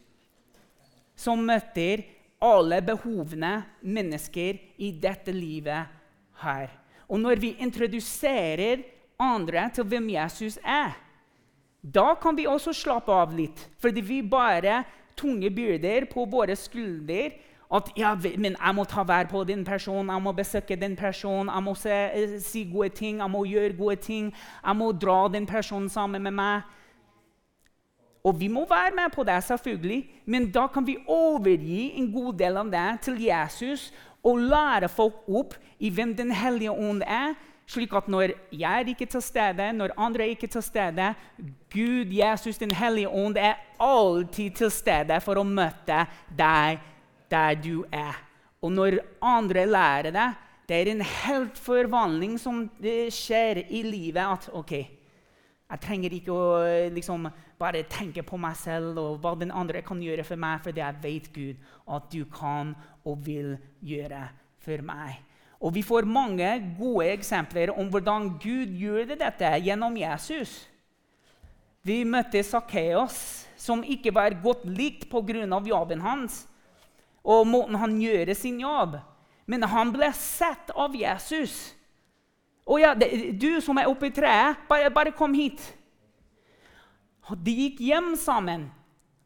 som 1.19 1.43
møter 1.43 2.05
alle 2.43 2.81
behovene 2.85 3.55
mennesker 3.83 4.59
i 4.83 4.91
dette 4.99 5.33
livet 5.35 5.87
har. 6.43 6.73
Og 7.09 7.21
når 7.21 7.41
vi 7.43 7.55
introduserer 7.63 8.83
andre 9.21 9.69
til 9.75 9.87
hvem 9.87 10.11
Jesus 10.17 10.59
er, 10.65 10.97
da 11.83 12.15
kan 12.15 12.37
vi 12.39 12.47
også 12.47 12.75
slappe 12.75 13.13
av 13.15 13.33
litt. 13.35 13.69
Fordi 13.83 14.03
vi 14.03 14.21
bare 14.23 14.83
tunge 15.19 15.51
byrder 15.51 16.07
på 16.11 16.25
våre 16.31 16.57
skulder 16.57 17.35
at 17.73 17.89
ja, 17.97 18.13
men 18.37 18.53
jeg 18.53 18.77
må 18.77 18.85
ta 18.85 19.05
vær 19.09 19.31
på 19.31 19.45
den 19.49 19.65
personen, 19.65 20.11
jeg 20.13 20.23
må 20.23 20.33
besøke 20.37 20.77
den 20.77 20.97
personen, 20.97 21.49
jeg 21.49 21.65
må 21.65 21.73
se, 21.75 21.95
eh, 22.13 22.35
si 22.41 22.67
gode 22.69 22.91
ting, 22.93 23.23
jeg 23.23 23.33
må 23.33 23.47
gjøre 23.49 23.77
gode 23.79 23.97
ting. 23.97 24.33
Jeg 24.65 24.77
må 24.77 24.93
dra 24.93 25.29
den 25.33 25.47
personen 25.47 25.89
sammen 25.89 26.23
med 26.23 26.37
meg. 26.37 26.69
Og 28.23 28.39
vi 28.39 28.49
må 28.49 28.63
være 28.71 28.95
med 28.95 29.11
på 29.15 29.25
det, 29.27 29.41
selvfølgelig, 29.45 30.01
men 30.27 30.51
da 30.55 30.67
kan 30.71 30.87
vi 30.87 30.97
overgi 31.11 31.93
en 31.99 32.13
god 32.13 32.37
del 32.39 32.57
av 32.61 32.69
det 32.71 32.91
til 33.03 33.19
Jesus 33.25 33.89
og 34.23 34.39
lære 34.39 34.89
folk 34.89 35.25
opp 35.27 35.57
i 35.83 35.91
hvem 35.91 36.15
Den 36.17 36.31
hellige 36.31 36.71
ånd 36.71 37.03
er, 37.03 37.35
slik 37.67 37.95
at 37.95 38.09
når 38.09 38.35
jeg 38.53 38.81
er 38.83 38.89
ikke 38.93 39.07
til 39.11 39.23
stede, 39.23 39.73
når 39.73 39.95
andre 39.97 40.25
er 40.25 40.35
ikke 40.37 40.47
til 40.47 40.63
stede 40.63 41.15
Gud, 41.73 42.15
Jesus, 42.15 42.59
Den 42.59 42.71
hellige 42.71 43.09
ånd 43.09 43.37
er 43.37 43.59
alltid 43.81 44.51
til 44.51 44.71
stede 44.71 45.21
for 45.21 45.41
å 45.41 45.47
møte 45.47 46.05
deg 46.39 46.79
der 47.33 47.55
du 47.59 47.85
er. 47.91 48.15
Og 48.63 48.71
når 48.73 49.01
andre 49.19 49.67
lærer 49.67 50.15
det, 50.15 50.31
det 50.69 50.77
er 50.79 50.91
en 50.93 51.03
helt 51.03 51.59
forvandling 51.59 52.39
som 52.41 52.69
skjer 53.11 53.65
i 53.69 53.83
livet. 53.83 54.23
At 54.23 54.51
OK, 54.55 54.75
jeg 55.73 55.81
trenger 55.81 56.13
ikke 56.13 56.35
å 56.37 56.47
liksom, 56.93 57.31
bare 57.57 57.81
tenke 57.89 58.21
på 58.27 58.37
meg 58.37 58.57
selv 58.61 58.99
og 59.01 59.23
hva 59.23 59.33
den 59.41 59.53
andre 59.55 59.81
kan 59.87 60.01
gjøre 60.05 60.25
for 60.29 60.41
meg, 60.41 60.61
fordi 60.61 60.83
jeg 60.83 61.01
vet 61.01 61.29
Gud 61.33 61.63
at 61.97 62.09
du 62.13 62.25
kan 62.29 62.75
og 63.09 63.23
vil 63.25 63.55
gjøre 63.81 64.27
for 64.61 64.85
meg. 64.85 65.23
Og 65.63 65.73
Vi 65.73 65.83
får 65.87 66.05
mange 66.05 66.49
gode 66.77 67.07
eksempler 67.15 67.71
om 67.73 67.89
hvordan 67.89 68.35
Gud 68.43 68.75
gjør 68.77 69.15
dette 69.15 69.49
gjennom 69.63 69.97
Jesus. 69.97 70.67
Vi 71.83 72.03
møtte 72.05 72.43
Sakkeos, 72.45 73.47
som 73.57 73.81
ikke 73.83 74.13
var 74.15 74.35
godt 74.43 74.67
likt 74.67 75.09
pga. 75.11 75.63
jobben 75.67 76.01
hans 76.01 76.47
og 77.25 77.47
måten 77.47 77.79
han 77.79 78.01
gjør 78.01 78.35
sin 78.35 78.61
jobb. 78.61 78.99
Men 79.47 79.63
han 79.63 79.93
ble 79.95 80.11
sett 80.13 80.71
av 80.75 80.95
Jesus. 80.95 81.75
Og 82.67 82.81
ja, 82.81 82.95
'Du 82.95 83.61
som 83.61 83.77
er 83.77 83.87
oppe 83.87 84.07
i 84.07 84.11
treet, 84.11 84.57
bare, 84.69 84.91
bare 84.91 85.13
kom 85.13 85.35
hit.' 85.35 85.75
De 87.45 87.53
gikk 87.55 87.81
hjem 87.81 88.17
sammen. 88.17 88.71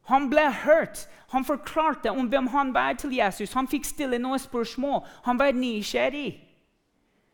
Han 0.07 0.29
ble 0.29 0.51
hørt. 0.51 1.07
Han 1.29 1.45
forklarte 1.45 2.11
om 2.11 2.27
hvem 2.27 2.47
han 2.47 2.73
var 2.73 2.93
til 2.93 3.11
Jesus. 3.11 3.53
Han 3.53 3.67
fikk 3.67 3.85
stille 3.85 4.19
noen 4.19 4.39
spørsmål. 4.39 5.01
Han 5.25 5.39
var 5.39 5.51
nysgjerrig. 5.51 6.43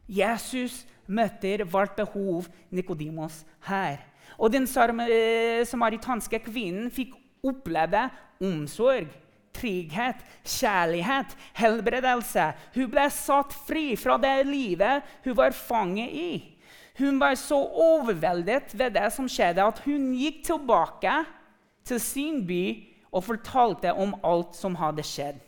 Jesus 0.07 0.85
møter 1.07 1.63
hvert 1.63 1.95
behov 1.95 2.47
Nikodimos 2.71 3.45
her. 3.67 3.97
Og 4.37 4.51
den 4.51 4.63
eh, 4.63 5.65
samaritanske 5.65 6.39
kvinnen 6.39 6.91
fikk 6.91 7.13
oppleve 7.43 8.09
omsorg 8.41 9.11
trygghet, 9.53 10.19
kjærlighet, 10.43 11.35
helbredelse. 11.57 12.49
Hun 12.75 12.89
ble 12.91 13.05
satt 13.13 13.53
fri 13.67 13.93
fra 13.99 14.17
det 14.21 14.41
livet 14.47 15.05
hun 15.25 15.37
var 15.37 15.55
fanget 15.55 16.11
i. 16.11 16.33
Hun 16.97 17.17
var 17.21 17.35
så 17.39 17.57
overveldet 17.57 18.75
ved 18.77 18.93
det 18.97 19.07
som 19.15 19.29
skjedde, 19.29 19.65
at 19.65 19.81
hun 19.85 20.11
gikk 20.17 20.43
tilbake 20.45 21.23
til 21.87 22.01
sin 22.01 22.43
by 22.45 22.65
og 23.13 23.25
fortalte 23.25 23.93
om 23.93 24.13
alt 24.25 24.53
som 24.57 24.77
hadde 24.77 25.05
skjedd. 25.05 25.41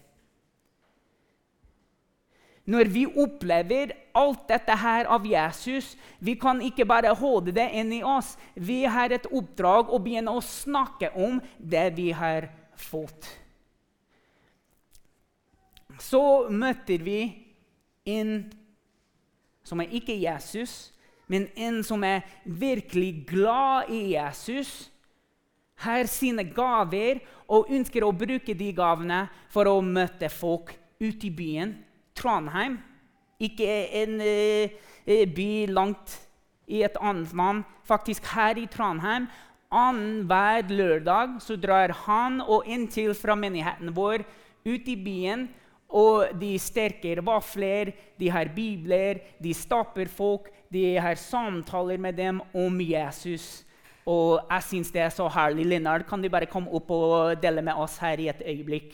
Når 2.65 2.89
vi 2.89 3.03
opplever 3.05 3.93
alt 4.17 4.47
dette 4.49 4.73
her 4.81 5.05
av 5.05 5.25
Jesus, 5.29 5.91
vi 6.17 6.33
kan 6.41 6.63
ikke 6.65 6.87
bare 6.89 7.13
holde 7.13 7.53
det 7.53 7.67
inni 7.77 8.01
oss. 8.01 8.33
Vi 8.57 8.81
har 8.89 9.13
et 9.13 9.27
oppdrag 9.29 9.93
å 9.93 10.01
begynne 10.01 10.33
å 10.33 10.41
snakke 10.41 11.11
om 11.13 11.37
det 11.61 11.91
vi 11.93 12.09
har 12.09 12.49
fått 12.73 13.44
så 16.01 16.49
møter 16.49 17.03
vi 17.03 17.19
en 18.05 18.37
som 19.65 19.81
er 19.81 19.93
ikke 19.97 20.15
Jesus, 20.21 20.93
men 21.27 21.47
en 21.57 21.81
som 21.83 22.03
er 22.05 22.25
virkelig 22.45 23.25
glad 23.29 23.89
i 23.89 24.13
Jesus, 24.13 24.91
har 25.81 26.07
sine 26.07 26.45
gaver 26.55 27.19
og 27.51 27.71
ønsker 27.73 28.05
å 28.05 28.13
bruke 28.15 28.55
de 28.55 28.69
gavene 28.77 29.25
for 29.51 29.67
å 29.67 29.81
møte 29.83 30.29
folk 30.31 30.71
ute 31.01 31.27
i 31.27 31.33
byen. 31.33 31.73
Trondheim, 32.15 32.77
ikke 33.41 33.67
en 33.99 34.21
uh, 34.23 35.25
by 35.35 35.49
langt 35.73 36.15
i 36.71 36.81
et 36.85 36.95
annet 37.01 37.33
land, 37.35 37.65
faktisk 37.85 38.25
her 38.33 38.57
i 38.57 38.69
Trondheim. 38.71 39.27
Annenhver 39.75 40.69
lørdag 40.71 41.41
så 41.43 41.57
drar 41.59 41.91
han 42.05 42.39
og 42.41 42.69
en 42.71 42.87
til 42.87 43.11
fra 43.17 43.35
menigheten 43.35 43.91
vår 43.97 44.23
ut 44.65 44.87
i 44.87 44.95
byen. 44.95 45.49
Og 45.89 46.31
de 46.39 46.55
sterker 46.59 47.21
vafler, 47.25 47.93
de 48.19 48.29
har 48.31 48.51
bibler, 48.55 49.21
de 49.41 49.53
stapper 49.53 50.09
folk, 50.11 50.49
de 50.73 50.95
har 50.97 51.15
samtaler 51.19 52.01
med 52.01 52.17
dem 52.17 52.41
om 52.53 52.81
Jesus. 52.81 53.63
Og 54.05 54.41
jeg 54.49 54.65
syns 54.69 54.91
det 54.93 55.01
er 55.01 55.13
så 55.13 55.27
herlig. 55.31 55.65
Linnard, 55.65 56.05
kan 56.09 56.21
du 56.21 56.29
bare 56.29 56.49
komme 56.49 56.73
opp 56.73 56.91
og 56.93 57.41
dele 57.41 57.63
med 57.65 57.77
oss 57.77 57.97
her 58.01 58.21
i 58.21 58.29
et 58.29 58.43
øyeblikk? 58.45 58.93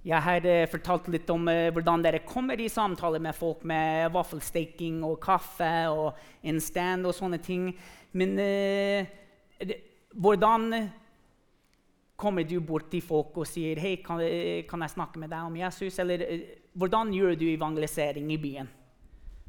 Jeg 0.00 0.24
har 0.24 0.46
eh, 0.48 0.68
fortalt 0.70 1.10
litt 1.12 1.28
om 1.28 1.44
eh, 1.52 1.68
hvordan 1.76 2.00
dere 2.00 2.22
kommer 2.24 2.60
i 2.60 2.70
samtale 2.72 3.18
med 3.20 3.36
folk 3.36 3.66
med 3.68 4.08
vaffelsteking 4.14 5.02
og 5.04 5.18
kaffe 5.20 5.72
og 5.92 6.16
en 6.40 6.60
stand 6.64 7.04
og 7.04 7.12
sånne 7.12 7.36
ting. 7.44 7.66
Men 8.16 8.32
eh, 8.40 9.74
hvordan 10.16 10.72
kommer 12.16 12.48
du 12.48 12.56
bort 12.64 12.88
til 12.92 13.04
folk 13.04 13.36
og 13.42 13.48
sier 13.48 13.76
hei, 13.80 13.98
kan, 14.04 14.22
kan 14.68 14.84
jeg 14.86 14.94
snakke 14.94 15.20
med 15.20 15.32
deg 15.32 15.50
om 15.50 15.58
Jesus? 15.60 15.98
Eller 16.00 16.24
hvordan 16.72 17.12
gjør 17.12 17.36
du 17.36 17.50
evangelisering 17.50 18.32
i 18.32 18.40
byen? 18.40 18.72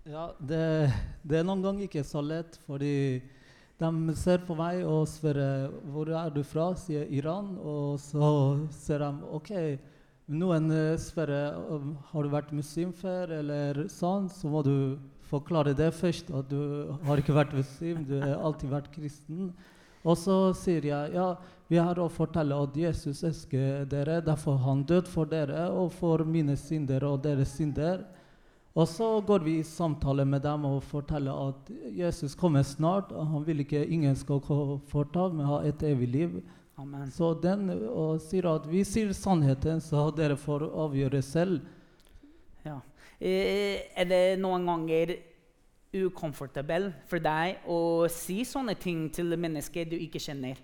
Ja, 0.03 0.31
det, 0.35 0.91
det 1.23 1.39
er 1.39 1.47
noen 1.47 1.63
ganger 1.63 1.87
ikke 1.87 2.03
så 2.07 2.23
lett, 2.25 2.57
fordi 2.67 3.21
de 3.79 4.15
ser 4.19 4.43
på 4.45 4.55
meg 4.57 4.83
og 4.83 5.07
spør 5.09 5.39
hvor 5.93 6.11
er 6.11 6.31
du 6.33 6.43
fra, 6.43 6.71
sier 6.75 7.07
Iran. 7.07 7.53
Og 7.55 7.99
så 8.03 8.31
ser 8.75 9.03
de 9.05 9.31
OK, 9.31 9.51
noen 10.31 10.71
eh, 10.71 11.59
om 11.75 11.95
har 12.11 12.23
du 12.23 12.31
vært 12.31 12.53
muslim 12.55 12.93
før, 12.95 13.33
eller 13.41 13.83
sånn, 13.91 14.29
så 14.31 14.49
må 14.51 14.63
du 14.65 14.75
forklare 15.31 15.75
det 15.77 15.91
først. 15.95 16.31
At 16.35 16.49
du 16.51 16.91
har 17.07 17.21
ikke 17.21 17.35
vært 17.35 17.55
muslim, 17.55 18.05
du 18.07 18.17
har 18.21 18.39
alltid 18.39 18.71
vært 18.71 18.91
kristen. 18.95 19.51
Og 20.01 20.17
så 20.17 20.37
sier 20.57 20.85
jeg 20.87 21.13
ja, 21.13 21.27
vi 21.69 21.77
har 21.79 21.99
å 22.01 22.09
fortelle 22.11 22.57
at 22.57 22.77
Jesus 22.77 23.21
elsker 23.27 23.85
dere, 23.89 24.21
derfor 24.25 24.57
han 24.63 24.81
døde 24.87 25.11
for 25.11 25.29
dere 25.29 25.67
og 25.69 25.91
for 25.93 26.25
mine 26.25 26.57
synder 26.59 27.05
og 27.07 27.21
deres 27.23 27.53
synder. 27.59 28.01
Og 28.71 28.87
så 28.87 29.07
går 29.27 29.43
vi 29.43 29.57
i 29.59 29.67
samtale 29.67 30.23
med 30.25 30.45
dem 30.45 30.65
og 30.65 30.79
forteller 30.87 31.51
at 31.51 31.69
Jesus 31.91 32.35
kommer 32.39 32.63
snart. 32.63 33.11
og 33.11 33.27
Han 33.27 33.45
vil 33.45 33.63
ikke 33.65 33.83
ingen 33.85 34.15
skal 34.15 34.39
fortalt, 34.87 35.35
men 35.35 35.45
ha 35.45 35.59
et 35.67 35.83
evig 35.83 36.07
liv. 36.07 36.41
Amen. 36.79 37.11
Så 37.11 37.33
den 37.41 37.67
sier 38.23 38.47
at 38.53 38.65
vi 38.69 38.83
sier 38.87 39.11
sannheten, 39.13 39.81
så 39.83 40.07
dere 40.15 40.37
får 40.39 40.65
avgjøre 40.85 41.21
selv. 41.25 41.59
Ja. 42.65 42.79
Eh, 43.19 43.91
er 43.97 44.07
det 44.09 44.23
noen 44.41 44.65
ganger 44.69 45.15
ukomfortabelt 45.91 47.03
for 47.09 47.19
deg 47.21 47.65
å 47.69 48.07
si 48.11 48.41
sånne 48.47 48.77
ting 48.79 49.09
til 49.13 49.35
mennesker 49.35 49.89
du 49.91 49.97
ikke 49.99 50.21
kjenner? 50.23 50.59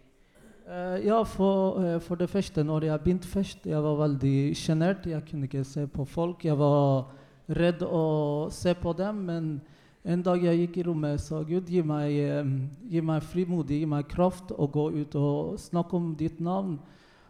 Uh, 0.67 0.99
ja, 0.99 1.21
for, 1.23 1.77
uh, 1.79 1.95
for, 2.03 2.19
det 2.19 2.27
første, 2.27 2.63
når 2.63 2.89
jeg 2.89 3.03
begynte 3.03 3.27
først, 3.31 3.67
jeg 3.67 3.83
var 3.83 4.01
veldig 4.01 4.37
sjenert. 4.57 5.05
Jeg 5.07 5.23
kunne 5.29 5.47
ikke 5.47 5.63
se 5.63 5.85
på 5.87 6.03
folk. 6.03 6.43
Jeg 6.43 6.59
var 6.59 7.07
redd 7.55 7.85
å 7.87 8.49
se 8.51 8.73
på 8.75 8.91
dem. 8.99 9.21
Men 9.29 9.45
en 10.07 10.21
dag 10.23 10.39
jeg 10.39 10.59
gikk 10.61 10.77
i 10.79 10.83
rommet, 10.87 11.19
sa 11.19 11.41
Gud, 11.43 11.67
gi 11.67 11.81
meg, 11.83 12.13
um, 12.39 12.51
gi 12.87 13.01
meg 13.03 13.25
frimodig, 13.27 13.81
gi 13.81 13.89
meg 13.91 14.07
kraft 14.07 14.53
å 14.55 14.67
gå 14.71 14.85
ut 15.01 15.17
og 15.19 15.57
snakke 15.59 15.97
om 15.99 16.13
ditt 16.15 16.39
navn. 16.39 16.77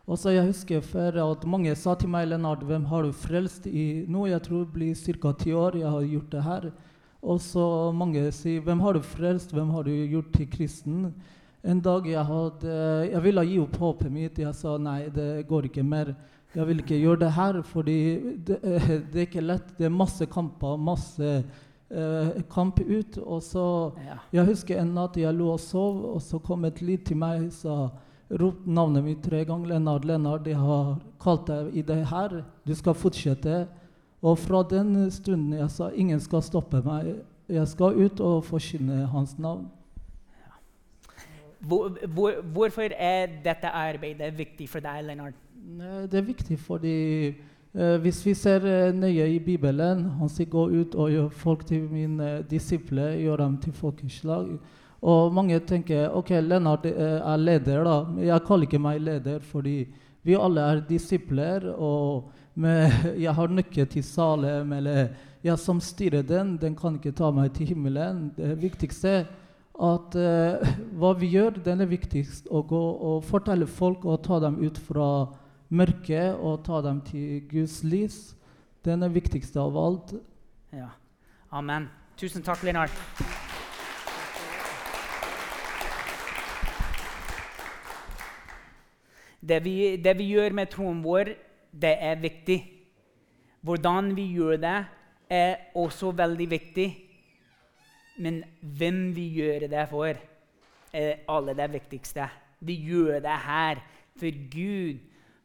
Og 0.07 0.19
så 0.21 0.31
Jeg 0.31 0.45
husker 0.45 0.83
før 0.85 1.17
at 1.23 1.47
mange 1.49 1.73
sa 1.75 1.95
til 1.97 2.11
meg 2.13 2.29
Lennart, 2.29 2.61
hvem 2.63 2.85
har 2.85 3.03
du 3.03 3.11
frelst 3.11 3.65
i 3.65 4.05
nå? 4.07 4.27
Jeg 4.29 4.45
tror 4.45 4.63
det 4.63 4.75
blir 4.75 4.93
ca. 4.93 5.33
ti 5.33 5.51
år 5.51 5.81
jeg 5.81 5.89
har 5.89 6.05
gjort 6.05 6.31
det 6.31 6.43
her. 6.43 6.71
Og 7.23 7.41
så 7.41 7.91
mange 7.91 8.31
sier, 8.31 8.61
hvem 8.61 8.79
har 8.79 8.93
du 8.93 9.01
frelst, 9.01 9.51
hvem 9.51 9.73
har 9.73 9.83
du 9.83 9.91
gjort 9.91 10.31
til 10.37 10.47
kristen? 10.47 11.13
En 11.65 11.81
dag 11.81 12.05
jeg, 12.05 12.23
hadde, 12.23 12.71
jeg 13.11 13.23
ville 13.23 13.43
gi 13.49 13.59
opp 13.59 13.75
håpet 13.75 14.11
mitt. 14.11 14.37
Jeg 14.37 14.53
sa 14.53 14.77
nei, 14.77 15.09
det 15.09 15.47
går 15.49 15.65
ikke 15.65 15.83
mer. 15.83 16.13
Jeg 16.53 16.67
vil 16.69 16.79
ikke 16.79 17.01
gjøre 17.01 17.25
det 17.25 17.31
her, 17.33 17.61
fordi 17.61 18.01
det, 18.47 18.61
det 19.11 19.17
er 19.17 19.25
ikke 19.25 19.43
lett. 19.43 19.73
Det 19.79 19.89
er 19.89 19.97
masse 19.97 20.29
kamper, 20.29 20.77
masse 20.77 21.41
eh, 21.91 22.41
kamp 22.49 22.79
ut. 22.79 23.17
Og 23.17 23.43
så, 23.43 23.93
Ja. 24.05 24.17
Jeg 24.31 24.45
husker 24.45 24.81
en 24.81 24.93
natt 24.93 25.17
jeg 25.17 25.33
lå 25.33 25.51
og 25.53 25.59
sov, 25.59 26.05
og 26.15 26.21
så 26.21 26.39
kom 26.39 26.65
et 26.65 26.81
lyd 26.81 27.05
til 27.05 27.17
meg 27.17 27.51
sa 27.51 27.89
ropte 28.29 28.69
navnet 28.69 29.03
mitt 29.03 29.23
tre 29.23 29.45
ganger. 29.45 29.67
'Lennart, 29.67 30.05
Lennart, 30.05 30.45
de 30.45 30.53
har 30.53 30.99
kalt 31.19 31.47
deg 31.47 31.75
i 31.75 31.81
det 31.81 32.05
her. 32.07 32.43
Du 32.65 32.75
skal 32.75 32.93
fortsette.' 32.93 33.67
Og 34.21 34.37
fra 34.37 34.63
den 34.63 35.11
stunden 35.11 35.53
jeg 35.53 35.69
sa 35.69 35.89
'ingen 35.89 36.19
skal 36.19 36.41
stoppe 36.41 36.81
meg', 36.81 37.21
jeg 37.49 37.67
skal 37.67 37.95
ut 37.95 38.19
og 38.19 38.43
forkynne 38.43 39.05
hans 39.07 39.37
navn. 39.39 39.69
Hvor, 41.59 41.89
hvor, 42.07 42.41
hvorfor 42.41 42.81
er 42.81 43.27
dette 43.43 43.67
arbeidet 43.67 44.37
viktig 44.37 44.69
for 44.69 44.79
deg, 44.79 45.03
Lennart? 45.03 45.33
Det 46.11 46.13
er 46.13 46.21
viktig 46.21 46.59
fordi 46.59 47.27
eh, 47.27 47.33
hvis 47.77 48.23
vi 48.25 48.33
ser 48.33 48.63
eh, 48.65 48.93
nøye 48.95 49.27
i 49.35 49.39
Bibelen 49.39 50.05
Han 50.17 50.29
sier 50.29 50.49
'gå 50.49 50.63
ut 50.81 50.95
og 50.95 51.11
gjør 51.11 51.29
folk 51.29 51.65
til 51.65 51.83
mine 51.91 52.43
disipler', 52.49 53.21
gjør 53.21 53.37
dem 53.37 53.57
til 53.57 53.73
folkeslag. 53.73 54.57
Og 55.01 55.33
mange 55.33 55.59
tenker 55.59 56.09
ok, 56.09 56.29
Lennart 56.41 56.85
eh, 56.85 57.21
er 57.21 57.37
leder, 57.37 57.83
da. 57.83 58.05
Jeg 58.17 58.45
kaller 58.47 58.65
ikke 58.65 58.81
meg 58.81 59.01
leder 59.01 59.39
fordi 59.39 59.87
vi 60.23 60.33
alle 60.33 60.61
er 60.61 60.81
disipler. 60.89 61.69
Og 61.77 62.31
med, 62.55 62.91
jeg 63.25 63.33
har 63.33 63.47
nøkkel 63.47 63.87
til 63.87 64.03
Salem, 64.03 64.73
eller 64.73 65.07
jeg 65.43 65.57
som 65.59 65.79
styrer 65.79 66.21
den, 66.21 66.57
den 66.57 66.75
kan 66.75 66.95
ikke 66.95 67.11
ta 67.11 67.29
meg 67.31 67.53
til 67.53 67.67
himmelen. 67.67 68.31
Det 68.37 68.61
viktigste 68.61 69.09
er 69.09 69.25
at 69.77 70.15
uh, 70.17 70.69
hva 70.97 71.13
vi 71.13 71.29
gjør, 71.35 71.61
den 71.61 71.81
er 71.81 71.85
viktigst. 71.85 72.49
Å 72.49 72.63
gå 72.65 72.81
og 72.81 73.23
fortelle 73.23 73.67
folk 73.67 74.05
og 74.05 74.23
ta 74.25 74.39
dem 74.39 74.57
ut 74.65 74.77
fra 74.77 75.27
mørket 75.69 76.35
og 76.35 76.63
ta 76.65 76.81
dem 76.85 77.01
til 77.07 77.41
Guds 77.49 77.81
lys. 77.83 78.35
Den 78.85 79.03
er 79.03 79.11
viktigste 79.11 79.59
av 79.59 79.77
alt. 79.77 80.13
Ja. 80.71 80.93
Amen. 81.51 81.89
Tusen 82.17 82.43
takk, 82.43 82.63
Leonard. 82.63 82.93
Det 89.47 89.59
vi, 89.63 89.95
det 90.01 90.15
vi 90.17 90.31
gjør 90.33 90.55
med 90.57 90.71
troen 90.71 91.03
vår, 91.03 91.35
det 91.71 91.93
er 92.03 92.17
viktig. 92.19 92.57
Hvordan 93.61 94.15
vi 94.15 94.25
gjør 94.33 94.57
det, 94.63 94.77
er 95.29 95.75
også 95.75 96.11
veldig 96.15 96.47
viktig. 96.49 96.87
Men 98.23 98.41
hvem 98.61 99.11
vi 99.15 99.27
gjør 99.37 99.67
det 99.69 99.85
for, 99.91 100.17
er 100.93 101.21
aller 101.29 101.53
det 101.59 101.69
viktigste. 101.75 102.25
Vi 102.59 102.79
gjør 102.87 103.19
det 103.21 103.37
her 103.45 103.83
for 104.17 104.39
Gud, 104.51 104.97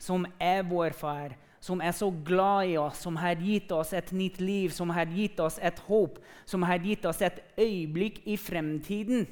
som 0.03 0.27
er 0.43 0.65
vår 0.67 0.97
far, 0.99 1.37
som 1.63 1.83
er 1.85 1.95
så 1.95 2.09
glad 2.27 2.73
i 2.73 2.79
oss, 2.81 3.05
som 3.05 3.17
har 3.23 3.39
gitt 3.39 3.71
oss 3.75 3.93
et 3.95 4.11
nytt 4.11 4.41
liv, 4.43 4.73
som 4.75 4.91
har 4.91 5.07
gitt 5.07 5.39
oss 5.41 5.61
et 5.63 5.79
håp, 5.87 6.19
som 6.45 6.67
har 6.67 6.83
gitt 6.83 7.07
oss 7.07 7.23
et 7.23 7.39
øyeblikk 7.55 8.19
i 8.27 8.35
fremtiden. 8.41 9.29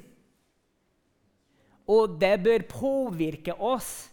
Og 1.91 2.15
det 2.21 2.37
bør 2.45 2.63
påvirke 2.71 3.57
oss 3.59 4.11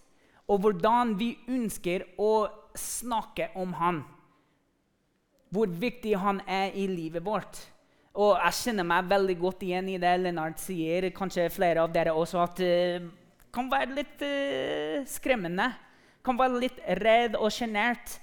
og 0.48 0.64
hvordan 0.64 1.12
vi 1.20 1.34
ønsker 1.52 2.06
å 2.18 2.48
snakke 2.78 3.50
om 3.60 3.74
han. 3.78 4.02
Hvor 5.52 5.68
viktig 5.68 6.16
han 6.18 6.40
er 6.48 6.74
i 6.76 6.86
livet 6.90 7.24
vårt. 7.24 7.60
Og 8.18 8.34
jeg 8.34 8.56
kjenner 8.62 8.88
meg 8.88 9.10
veldig 9.12 9.36
godt 9.38 9.62
igjen 9.62 9.90
i 9.92 9.98
det 10.00 10.14
Lennart 10.20 10.58
sier. 10.60 11.10
Kanskje 11.14 11.50
flere 11.52 11.84
av 11.84 11.92
dere 11.94 12.16
også 12.16 12.40
at 12.42 12.58
det 12.60 12.78
uh, 13.04 13.10
kan 13.54 13.68
være 13.70 13.94
litt 14.00 14.24
uh, 14.24 15.04
skremmende. 15.08 15.68
Kan 16.28 16.36
være 16.36 16.60
litt 16.60 16.80
redd 17.00 17.38
og 17.40 17.48
sjenert 17.54 18.18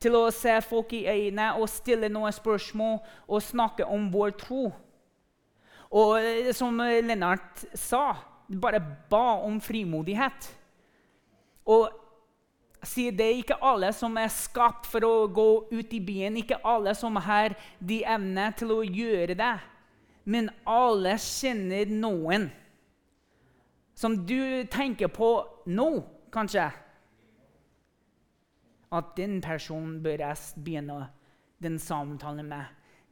til 0.00 0.16
å 0.16 0.30
se 0.32 0.54
folk 0.64 0.94
i 0.96 1.04
øynene 1.04 1.50
og 1.60 1.68
stille 1.68 2.08
noen 2.08 2.32
spørsmål 2.32 3.02
og 3.28 3.44
snakke 3.44 3.84
om 3.84 4.06
vår 4.12 4.32
tro. 4.40 4.70
Og 5.92 6.14
uh, 6.16 6.48
som 6.56 6.80
Lennart 6.80 7.66
sa, 7.76 8.14
bare 8.48 8.80
ba 9.10 9.42
om 9.44 9.60
frimodighet. 9.60 10.48
Og 11.68 11.90
sier 12.88 13.12
det 13.12 13.26
er 13.26 13.40
ikke 13.42 13.60
alle 13.60 13.90
som 13.92 14.16
er 14.16 14.32
skapt 14.32 14.88
for 14.88 15.04
å 15.04 15.28
gå 15.28 15.48
ut 15.68 15.92
i 15.92 16.00
byen. 16.00 16.38
Ikke 16.40 16.62
alle 16.64 16.94
som 16.96 17.18
har 17.20 17.54
de 17.78 18.00
evnene 18.00 18.50
til 18.56 18.72
å 18.72 18.80
gjøre 18.86 19.36
det. 19.36 19.54
Men 20.24 20.48
alle 20.64 21.16
kjenner 21.20 21.92
noen 21.92 22.48
som 24.00 24.16
du 24.24 24.64
tenker 24.72 25.10
på 25.12 25.34
nå, 25.68 25.90
kanskje. 26.32 26.70
At 28.92 29.16
den 29.16 29.40
personen 29.40 30.02
bør 30.02 30.24
jeg 30.24 30.36
begynne 30.64 31.08
den 31.62 31.78
samtalen 31.78 32.48
med. 32.48 32.64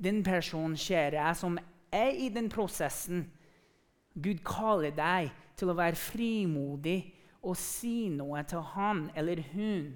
Den 0.03 0.23
personen 0.25 0.77
kjære 0.77 1.21
jeg 1.21 1.37
som 1.37 1.59
er 1.93 2.11
i 2.11 2.29
den 2.29 2.49
prosessen. 2.51 3.27
Gud 4.14 4.43
kaller 4.47 4.95
deg 4.95 5.31
til 5.57 5.71
å 5.71 5.79
være 5.79 5.99
frimodig 5.99 6.99
og 7.43 7.57
si 7.59 8.09
noe 8.11 8.43
til 8.49 8.62
han 8.75 9.09
eller 9.17 9.43
hun 9.53 9.93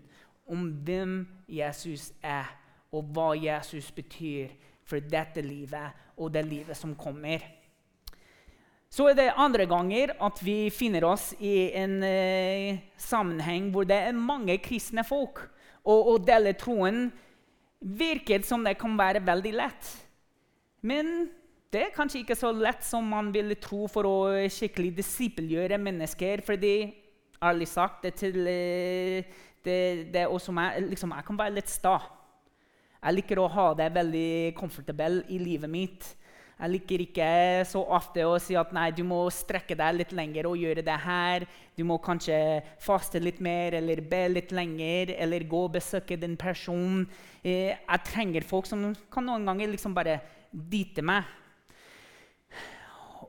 om 0.53 0.69
hvem 0.85 1.17
Jesus 1.49 2.11
er, 2.23 2.49
og 2.93 3.09
hva 3.15 3.33
Jesus 3.39 3.91
betyr 3.95 4.53
for 4.85 5.01
dette 5.01 5.43
livet 5.45 6.19
og 6.19 6.33
det 6.35 6.45
livet 6.47 6.77
som 6.77 6.95
kommer. 6.99 7.41
Så 8.93 9.07
er 9.09 9.17
det 9.17 9.31
andre 9.41 9.65
ganger 9.65 10.13
at 10.21 10.43
vi 10.45 10.67
finner 10.69 11.07
oss 11.09 11.31
i 11.41 11.71
en 11.81 12.03
eh, 12.05 12.83
sammenheng 13.01 13.71
hvor 13.73 13.89
det 13.89 13.97
er 13.97 14.13
mange 14.13 14.59
kristne 14.61 15.05
folk. 15.09 15.47
Og 15.89 16.15
å 16.15 16.17
dele 16.23 16.55
troen 16.59 17.07
virker 17.83 18.45
som 18.47 18.63
det 18.65 18.77
kan 18.79 18.95
være 18.99 19.23
veldig 19.27 19.53
lett. 19.59 19.93
Men 20.87 21.31
det 21.73 21.87
er 21.87 21.95
kanskje 21.95 22.21
ikke 22.23 22.37
så 22.39 22.53
lett 22.55 22.85
som 22.85 23.07
man 23.09 23.31
ville 23.35 23.57
tro 23.61 23.87
for 23.91 24.07
å 24.07 24.17
skikkelig 24.53 24.93
disippelgjøre 25.01 25.79
mennesker. 25.81 26.43
fordi 26.47 26.95
ærlig 27.43 27.69
sagt, 27.69 28.03
det, 28.05 28.15
til, 28.15 28.47
eh, 28.47 29.25
det, 29.65 30.13
det 30.15 30.27
også 30.27 30.53
meg, 30.53 30.83
liksom, 30.93 31.15
jeg 31.17 31.27
kan 31.27 31.39
være 31.39 31.57
litt 31.57 31.71
sta. 31.71 31.97
Jeg 33.03 33.17
liker 33.17 33.41
å 33.43 33.49
ha 33.51 33.73
det 33.75 33.89
veldig 33.95 34.55
komfortabel 34.55 35.25
i 35.35 35.39
livet 35.43 35.71
mitt. 35.71 36.13
Jeg 36.63 36.71
liker 36.71 37.03
ikke 37.03 37.29
så 37.67 37.81
ofte 37.91 38.23
å 38.23 38.37
si 38.39 38.55
at 38.55 38.71
nei, 38.71 38.93
du 38.95 39.01
må 39.03 39.25
strekke 39.35 39.75
deg 39.75 39.97
litt 39.97 40.13
lenger 40.15 40.47
og 40.47 40.61
gjøre 40.61 40.85
det 40.87 40.99
her. 41.03 41.43
Du 41.75 41.83
må 41.89 41.97
kanskje 41.99 42.37
faste 42.79 43.19
litt 43.19 43.41
mer 43.43 43.75
eller 43.81 43.99
be 44.07 44.21
litt 44.31 44.55
lenger 44.55 45.11
eller 45.17 45.43
gå 45.51 45.65
og 45.67 45.73
besøke 45.75 46.15
den 46.23 46.37
personen. 46.39 47.09
Eh, 47.43 47.75
jeg 47.75 48.05
trenger 48.07 48.47
folk 48.47 48.71
som 48.71 48.93
kan 49.11 49.27
noen 49.27 49.49
ganger 49.49 49.73
liksom 49.73 49.97
bare 49.97 50.21
dite 50.53 51.03
meg. 51.03 51.27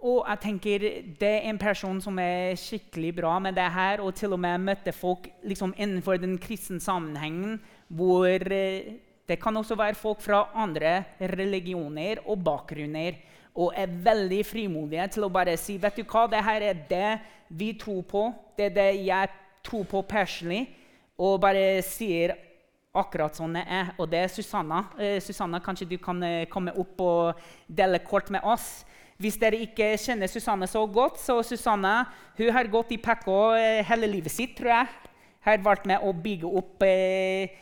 Og 0.04 0.28
jeg 0.28 0.42
tenker 0.44 0.86
det 1.18 1.32
er 1.32 1.48
en 1.50 1.58
person 1.58 2.02
som 2.06 2.22
er 2.22 2.54
skikkelig 2.60 3.16
bra 3.18 3.38
med 3.42 3.58
det 3.58 3.70
her, 3.72 4.04
og 4.04 4.14
til 4.20 4.36
og 4.36 4.44
med 4.46 4.62
møtte 4.62 4.94
folk 4.94 5.32
liksom 5.42 5.74
innenfor 5.74 6.22
den 6.22 6.38
kristne 6.38 6.78
sammenhengen 6.84 7.58
hvor 7.90 8.46
eh, 8.54 8.94
det 9.28 9.40
kan 9.40 9.56
også 9.56 9.78
være 9.80 9.96
folk 9.96 10.22
fra 10.22 10.48
andre 10.60 10.98
religioner 11.20 12.22
og 12.28 12.42
bakgrunner 12.44 13.22
og 13.54 13.74
er 13.78 13.92
veldig 14.04 14.42
frimodige 14.46 15.06
til 15.14 15.28
å 15.28 15.32
bare 15.32 15.54
si 15.62 15.78
vet 15.82 16.00
du 16.00 16.04
hva, 16.04 16.26
det 16.28 16.42
her 16.44 16.66
er 16.72 16.80
det 16.90 17.12
vi 17.54 17.74
tror 17.78 18.02
på, 18.10 18.24
det 18.58 18.72
er 18.72 18.76
det 18.78 18.88
jeg 19.06 19.30
tror 19.64 19.86
på 19.90 20.02
personlig, 20.10 20.66
og 21.22 21.38
bare 21.42 21.84
sier 21.86 22.34
akkurat 22.98 23.38
sånn 23.38 23.56
det 23.58 23.64
er. 23.70 23.92
Og 23.98 24.10
det 24.10 24.24
er 24.26 24.32
Susanna. 24.32 24.84
Eh, 24.98 25.20
Susanna, 25.22 25.62
kanskje 25.64 25.88
du 25.90 25.96
kan 26.02 26.20
eh, 26.26 26.48
komme 26.50 26.74
opp 26.78 27.02
og 27.02 27.46
dele 27.68 28.02
kort 28.06 28.32
med 28.34 28.46
oss? 28.46 28.84
Hvis 29.22 29.38
dere 29.40 29.62
ikke 29.62 29.94
kjenner 30.02 30.30
Susanne 30.30 30.68
så 30.70 30.82
godt, 30.90 31.20
så 31.22 31.40
Susanne 31.46 31.94
hun 32.38 32.50
har 32.54 32.70
gått 32.74 32.94
i 32.96 33.00
PK 33.02 33.30
eh, 33.58 33.82
hele 33.88 34.10
livet 34.10 34.34
sitt, 34.34 34.58
tror 34.58 34.74
jeg. 34.74 35.12
Har 35.44 35.64
vært 35.64 35.86
med 35.90 36.02
å 36.06 36.14
bygge 36.16 36.50
opp 36.50 36.86
eh, 36.88 37.54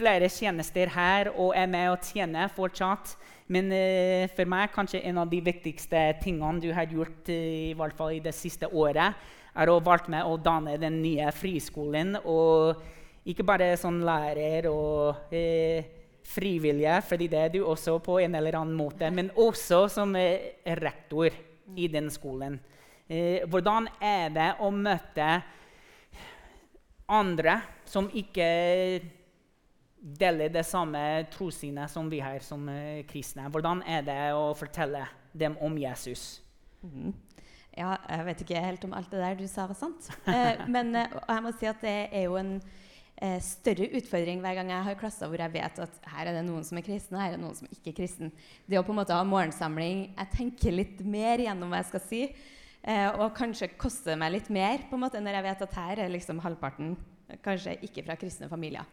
flere 0.00 0.30
tjenester 0.32 0.90
her 0.94 1.30
og 1.34 1.52
er 1.56 1.68
med 1.70 1.92
og 1.92 2.06
tjener 2.08 2.50
fortsatt. 2.52 3.14
Men 3.50 3.70
eh, 3.74 4.30
for 4.32 4.48
meg 4.48 4.72
kanskje 4.74 5.02
en 5.10 5.20
av 5.22 5.30
de 5.30 5.42
viktigste 5.44 6.02
tingene 6.22 6.62
du 6.62 6.70
har 6.74 6.88
gjort 6.90 7.30
eh, 7.32 7.70
i 7.70 7.76
hvert 7.76 7.96
fall 7.98 8.16
i 8.16 8.24
det 8.24 8.34
siste 8.36 8.70
året, 8.70 9.18
er 9.50 9.70
å 9.70 9.80
valgt 9.82 10.08
med 10.12 10.26
å 10.26 10.38
danne 10.38 10.76
den 10.78 11.00
nye 11.02 11.28
friskolen. 11.34 12.14
Og 12.22 12.80
ikke 13.28 13.46
bare 13.46 13.74
som 13.78 13.98
lærer 14.06 14.70
og 14.70 15.34
eh, 15.34 15.86
frivillige, 16.30 17.00
fordi 17.08 17.28
det 17.30 17.40
er 17.44 17.54
du 17.54 17.62
også 17.64 17.98
på 18.04 18.20
en 18.22 18.38
eller 18.38 18.60
annen 18.60 18.78
måte, 18.78 19.10
men 19.10 19.32
også 19.34 19.84
som 19.90 20.14
rektor 20.14 21.34
i 21.76 21.88
den 21.90 22.10
skolen. 22.10 22.60
Eh, 23.10 23.42
hvordan 23.50 23.88
er 23.98 24.30
det 24.30 24.50
å 24.62 24.70
møte 24.70 25.30
andre 27.10 27.56
som 27.90 28.06
ikke 28.14 28.46
deler 30.00 30.52
det 30.52 30.64
samme 30.64 31.00
trossynet 31.32 31.90
som 31.92 32.08
vi 32.10 32.20
har 32.24 32.40
som 32.44 32.68
eh, 32.72 33.02
kristne? 33.08 33.48
Hvordan 33.52 33.82
er 33.86 34.04
det 34.06 34.20
å 34.36 34.50
fortelle 34.56 35.04
dem 35.32 35.56
om 35.60 35.76
Jesus? 35.78 36.40
Mm. 36.82 37.12
Ja, 37.76 37.94
jeg 38.08 38.26
vet 38.26 38.44
ikke 38.44 38.62
helt 38.64 38.84
om 38.88 38.94
alt 38.96 39.12
det 39.12 39.20
der 39.22 39.36
du 39.38 39.46
sa, 39.48 39.66
var 39.70 39.78
sant. 39.78 40.10
Eh, 40.26 40.64
men 40.74 40.94
jeg 40.96 41.44
må 41.44 41.52
si 41.56 41.68
at 41.70 41.84
det 41.84 41.98
er 42.08 42.26
jo 42.26 42.38
en 42.40 42.56
eh, 43.20 43.38
større 43.44 43.90
utfordring 44.00 44.40
hver 44.42 44.56
gang 44.58 44.72
jeg 44.72 44.86
har 44.88 44.98
klasser 45.00 45.30
hvor 45.30 45.42
jeg 45.42 45.54
vet 45.54 45.82
at 45.84 46.00
her 46.14 46.30
er 46.30 46.40
det 46.40 46.46
noen 46.48 46.64
som 46.66 46.80
er 46.80 46.86
kristne, 46.86 47.20
her 47.20 47.34
er 47.34 47.38
det 47.38 47.44
noen 47.44 47.58
som 47.58 47.68
ikke 47.70 47.92
er 47.92 47.98
kristen. 48.00 48.32
Det 48.66 48.80
å 48.80 48.86
på 48.86 48.94
en 48.94 49.00
måte 49.02 49.16
ha 49.16 49.26
morgensamling 49.26 50.08
Jeg 50.08 50.32
tenker 50.34 50.74
litt 50.74 51.04
mer 51.04 51.44
gjennom 51.44 51.70
hva 51.70 51.82
jeg 51.82 51.90
skal 51.92 52.04
si. 52.08 52.22
Eh, 52.80 53.08
og 53.20 53.36
kanskje 53.36 53.74
koster 53.76 54.16
meg 54.16 54.38
litt 54.38 54.48
mer 54.52 54.86
på 54.88 54.96
en 54.96 55.04
måte 55.04 55.20
når 55.20 55.36
jeg 55.36 55.48
vet 55.50 55.66
at 55.66 55.76
her 55.76 56.04
er 56.06 56.14
liksom 56.14 56.40
halvparten 56.40 56.94
kanskje 57.44 57.76
ikke 57.86 58.06
fra 58.06 58.16
kristne 58.18 58.48
familier. 58.50 58.88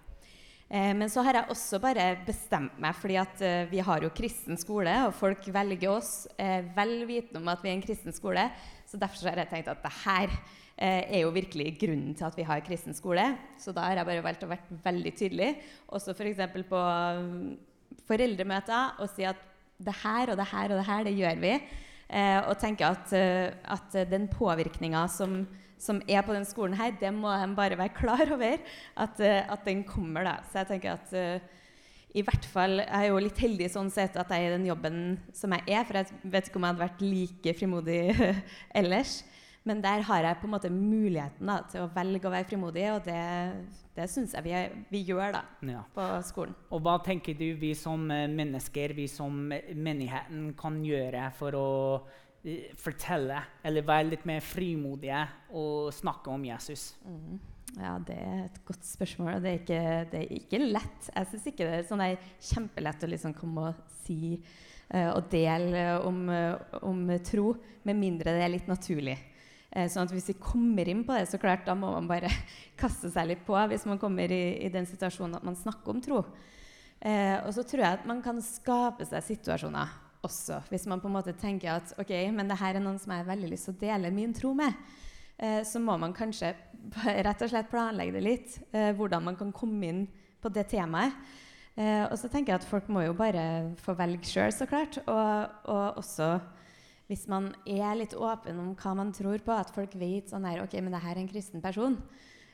Eh, 0.68 0.92
men 1.00 1.08
så 1.08 1.24
har 1.24 1.38
jeg 1.38 1.54
også 1.54 1.80
bare 1.80 2.10
bestemt 2.28 2.76
meg, 2.84 2.96
fordi 3.00 3.16
at 3.22 3.42
eh, 3.46 3.70
vi 3.72 3.80
har 3.84 4.04
jo 4.04 4.12
kristen 4.16 4.60
skole, 4.60 4.92
og 5.08 5.16
folk 5.16 5.48
velger 5.56 5.94
oss 5.94 6.28
eh, 6.36 6.60
vel 6.76 7.00
vitende 7.08 7.40
om 7.40 7.52
at 7.54 7.64
vi 7.64 7.72
er 7.72 7.78
en 7.78 7.86
kristen 7.86 8.16
skole. 8.16 8.44
Så 8.88 9.00
derfor 9.00 9.32
har 9.32 9.40
jeg 9.44 9.52
tenkt 9.54 9.72
at 9.72 9.84
det 9.84 9.94
her 10.04 10.40
er 10.78 11.24
jo 11.24 11.32
virkelig 11.34 11.72
grunnen 11.82 12.12
til 12.14 12.28
at 12.28 12.36
vi 12.38 12.44
har 12.46 12.60
kristen 12.62 12.94
skole. 12.94 13.24
Så 13.58 13.72
da 13.74 13.88
har 13.88 13.98
jeg 13.98 14.06
bare 14.06 14.22
valgt 14.22 14.44
å 14.46 14.50
være 14.52 14.76
veldig 14.84 15.14
tydelig, 15.18 15.48
også 15.90 16.14
f.eks. 16.14 16.44
For 16.52 16.68
på 16.70 16.82
mm, 17.18 17.48
foreldremøter, 18.06 19.00
og 19.02 19.10
si 19.10 19.26
at 19.26 19.42
det 19.82 19.96
her 20.04 20.30
og 20.30 20.38
det 20.38 20.46
her 20.52 20.70
og 20.70 20.78
det 20.78 20.86
her, 20.86 21.08
det 21.08 21.16
gjør 21.18 21.42
vi. 21.42 21.56
Og 22.46 22.54
tenke 22.62 22.88
at, 22.88 23.10
at 23.10 23.98
den 24.12 24.30
påvirkninga 24.30 25.02
som, 25.12 25.42
som, 25.80 26.02
er 26.10 26.26
på 26.26 26.34
den 26.36 26.48
skolen 26.48 26.78
her, 26.78 26.96
det 27.00 27.14
må 27.14 27.32
de 27.32 27.54
bare 27.58 27.78
være 27.80 27.96
klar 27.96 28.26
over 28.34 28.58
at, 28.98 29.22
at 29.22 29.66
den 29.66 29.84
kommer. 29.88 30.26
da. 30.28 30.36
Så 30.50 30.64
jeg 30.64 30.72
tenker 30.74 30.98
at 30.98 31.48
i 32.18 32.24
hvert 32.26 32.46
fall, 32.50 32.80
Jeg 32.80 33.06
er 33.06 33.10
jo 33.12 33.22
litt 33.22 33.40
heldig 33.42 33.68
sånn 33.72 33.90
sett 33.94 34.16
at 34.18 34.30
jeg 34.34 34.46
er 34.46 34.52
i 34.52 34.56
den 34.56 34.68
jobben 34.70 35.02
som 35.36 35.54
jeg 35.54 35.66
er, 35.68 35.84
for 35.86 36.00
jeg 36.00 36.22
vet 36.24 36.48
ikke 36.48 36.60
om 36.60 36.66
jeg 36.66 36.74
hadde 36.74 36.86
vært 36.86 37.04
like 37.04 37.54
frimodig 37.58 38.00
ellers. 38.80 39.20
Men 39.68 39.82
der 39.84 40.06
har 40.08 40.24
jeg 40.24 40.40
på 40.40 40.48
en 40.48 40.54
måte 40.54 40.72
muligheten 40.72 41.50
da, 41.52 41.58
til 41.68 41.84
å 41.84 41.92
velge 41.92 42.30
å 42.30 42.32
være 42.32 42.48
frimodig, 42.48 42.86
og 42.94 43.02
det, 43.04 43.24
det 43.98 44.06
syns 44.10 44.38
jeg 44.38 44.46
vi, 44.46 44.54
vi, 44.94 45.02
gjør 45.10 45.36
da, 45.36 45.42
ja. 45.68 45.82
på 45.94 46.06
skolen. 46.30 46.56
Og 46.72 46.82
Hva 46.86 46.96
tenker 47.04 47.36
du 47.36 47.50
vi 47.60 47.74
som 47.76 48.08
eh, 48.14 48.30
mennesker, 48.32 48.96
vi 48.96 49.10
som 49.12 49.36
menigheten, 49.52 50.54
kan 50.58 50.80
gjøre 50.88 51.28
for 51.36 51.60
å 51.60 51.68
uh, 52.00 52.24
fortelle 52.80 53.42
eller 53.66 53.86
være 53.88 54.10
litt 54.12 54.26
mer 54.30 54.44
frimodige 54.46 55.22
og 55.58 55.94
snakke 55.96 56.32
om 56.34 56.46
Jesus? 56.48 56.90
Mm. 57.06 57.38
Ja, 57.78 57.98
Det 58.00 58.16
er 58.16 58.44
et 58.46 58.62
godt 58.66 58.86
spørsmål. 58.88 59.42
Det 59.44 59.52
er 59.52 59.60
ikke, 59.62 59.84
det 60.12 60.22
er 60.22 60.36
ikke 60.40 60.62
lett. 60.64 61.10
Jeg 61.14 61.30
syns 61.32 61.48
ikke 61.52 61.68
det 61.68 61.76
er 61.78 61.88
sånn 61.90 62.06
kjempelett 62.50 63.04
å 63.04 63.12
liksom 63.12 63.36
komme 63.38 63.70
og 63.70 63.82
si 64.06 64.38
uh, 64.94 65.12
og 65.12 65.28
dele 65.30 65.88
om, 66.08 66.24
uh, 66.32 66.80
om 66.88 67.04
tro, 67.28 67.52
med 67.86 68.00
mindre 68.00 68.34
det 68.34 68.46
er 68.46 68.56
litt 68.56 68.72
naturlig. 68.72 69.18
Eh, 69.78 69.88
sånn 69.92 70.08
at 70.08 70.14
hvis 70.16 70.30
vi 70.32 70.38
kommer 70.40 70.88
inn 70.88 71.04
på 71.06 71.14
det, 71.14 71.28
så 71.30 71.40
klart, 71.42 71.66
da 71.68 71.76
må 71.78 71.92
man 71.92 72.08
bare 72.10 72.32
kaste 72.82 73.12
seg 73.14 73.30
litt 73.30 73.44
på 73.48 73.58
hvis 73.70 73.86
man 73.90 74.00
kommer 74.02 74.32
i, 74.32 74.44
i 74.64 74.72
den 74.74 74.88
situasjonen 74.88 75.38
at 75.38 75.46
man 75.46 75.60
snakker 75.60 75.94
om 75.94 76.02
tro. 76.04 76.24
Eh, 76.98 77.38
og 77.44 77.52
så 77.54 77.66
tror 77.68 77.84
jeg 77.84 78.00
at 78.00 78.08
man 78.10 78.24
kan 78.26 78.40
skape 78.42 79.06
seg 79.06 79.26
situasjoner 79.26 79.92
også, 80.26 80.62
hvis 80.72 80.88
man 80.90 81.02
på 81.04 81.10
en 81.10 81.18
måte 81.18 81.36
tenker 81.38 81.76
at 81.76 81.94
ok, 82.02 82.14
men 82.34 82.50
det 82.50 82.60
her 82.60 82.78
er 82.78 82.84
noen 82.84 83.00
som 83.02 83.14
jeg 83.14 83.24
har 83.24 83.30
veldig 83.30 83.52
lyst 83.52 83.70
til 83.70 83.76
å 83.76 83.82
dele 83.82 84.14
min 84.14 84.34
tro 84.36 84.54
med. 84.58 84.74
Eh, 85.38 85.62
så 85.68 85.82
må 85.84 85.98
man 86.02 86.16
kanskje 86.18 86.54
rett 87.28 87.44
og 87.44 87.52
slett 87.52 87.72
planlegge 87.72 88.18
det 88.18 88.24
litt, 88.26 88.58
eh, 88.72 88.94
hvordan 88.98 89.28
man 89.30 89.38
kan 89.40 89.54
komme 89.56 89.92
inn 89.92 90.06
på 90.42 90.52
det 90.54 90.68
temaet. 90.74 91.16
Eh, 91.78 92.04
og 92.08 92.16
så 92.18 92.30
tenker 92.32 92.56
jeg 92.56 92.64
at 92.64 92.70
folk 92.70 92.88
må 92.90 93.06
jo 93.06 93.18
bare 93.18 93.76
få 93.84 93.94
velge 93.98 94.26
sjøl, 94.26 94.54
så 94.54 94.66
klart. 94.70 94.98
Og, 95.06 95.60
og 95.70 96.00
også 96.02 96.32
hvis 97.08 97.28
man 97.32 97.54
er 97.64 97.96
litt 97.96 98.16
åpen 98.20 98.58
om 98.60 98.72
hva 98.76 98.94
man 99.00 99.14
tror 99.16 99.40
på, 99.44 99.54
at 99.56 99.72
folk 99.76 99.94
vet 99.96 100.32
sånn 100.32 100.48
her, 100.48 100.64
ok, 100.66 100.76
men 100.82 100.92
det 100.92 101.04
her 101.06 101.16
er 101.16 101.22
en 101.22 101.30
kristen 101.30 101.64
person, 101.64 101.96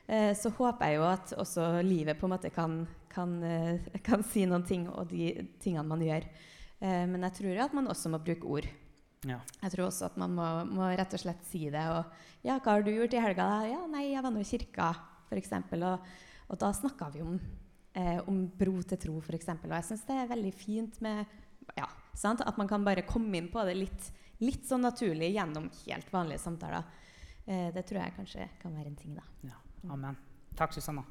eh, 0.06 0.30
så 0.38 0.52
håper 0.54 0.92
jeg 0.92 1.00
jo 1.00 1.06
at 1.08 1.32
også 1.42 1.70
livet 1.82 2.20
på 2.20 2.28
en 2.28 2.34
måte 2.36 2.52
kan, 2.54 2.82
kan, 3.10 3.34
eh, 3.42 3.88
kan 4.08 4.22
si 4.22 4.44
noen 4.46 4.66
ting, 4.66 4.86
og 4.92 5.08
de 5.10 5.32
tingene 5.62 5.88
man 5.88 6.04
gjør. 6.04 6.28
Eh, 6.84 7.04
men 7.10 7.24
jeg 7.28 7.38
tror 7.40 7.62
at 7.66 7.76
man 7.76 7.90
også 7.92 8.12
må 8.12 8.20
bruke 8.22 8.50
ord. 8.58 8.68
Ja. 9.24 9.38
Jeg 9.62 9.72
tror 9.72 9.86
også 9.88 10.10
at 10.10 10.18
man 10.20 10.34
må, 10.36 10.46
må, 10.68 10.86
rett 10.92 11.16
og 11.16 11.22
slett 11.24 11.44
si 11.48 11.64
det. 11.72 11.84
Og 11.96 12.44
ja, 12.44 12.58
hva 12.58 12.76
har 12.76 12.84
du 12.84 12.92
gjort 12.92 13.16
i 13.16 13.22
helga? 13.24 13.50
Ja, 13.70 13.84
nei, 13.90 14.10
jeg 14.12 14.24
var 14.24 14.34
nå 14.34 14.42
i 14.44 14.48
kirka, 14.48 14.90
f.eks. 15.30 15.54
Og, 15.80 16.10
og 16.52 16.60
da 16.60 16.74
snakka 16.76 17.08
vi 17.14 17.24
om, 17.24 17.38
eh, 17.96 18.20
om 18.28 18.44
bro 18.60 18.76
til 18.84 19.00
tro, 19.00 19.16
f.eks. 19.24 19.48
Og 19.56 19.72
jeg 19.78 19.88
syns 19.88 20.04
det 20.10 20.18
er 20.20 20.34
veldig 20.34 20.52
fint 20.58 21.00
med 21.04 21.24
ja, 21.78 21.88
at 21.88 22.60
man 22.60 22.68
kan 22.68 22.84
bare 22.84 23.06
komme 23.08 23.40
inn 23.40 23.48
på 23.50 23.64
det 23.64 23.78
litt 23.80 24.12
litt 24.42 24.66
sånn 24.68 24.84
naturlig 24.84 25.32
gjennom 25.34 25.68
helt 25.84 26.12
vanlige 26.12 26.42
samtaler. 26.42 26.86
Eh, 27.44 27.68
det 27.74 27.84
tror 27.88 28.02
jeg 28.02 28.16
kanskje 28.18 28.48
kan 28.62 28.74
være 28.74 28.90
en 28.92 28.96
ting. 28.98 29.14
da. 29.14 29.26
Ja, 29.50 29.60
amen. 29.90 30.18
Takk, 30.56 30.74
Susanna. 30.74 31.04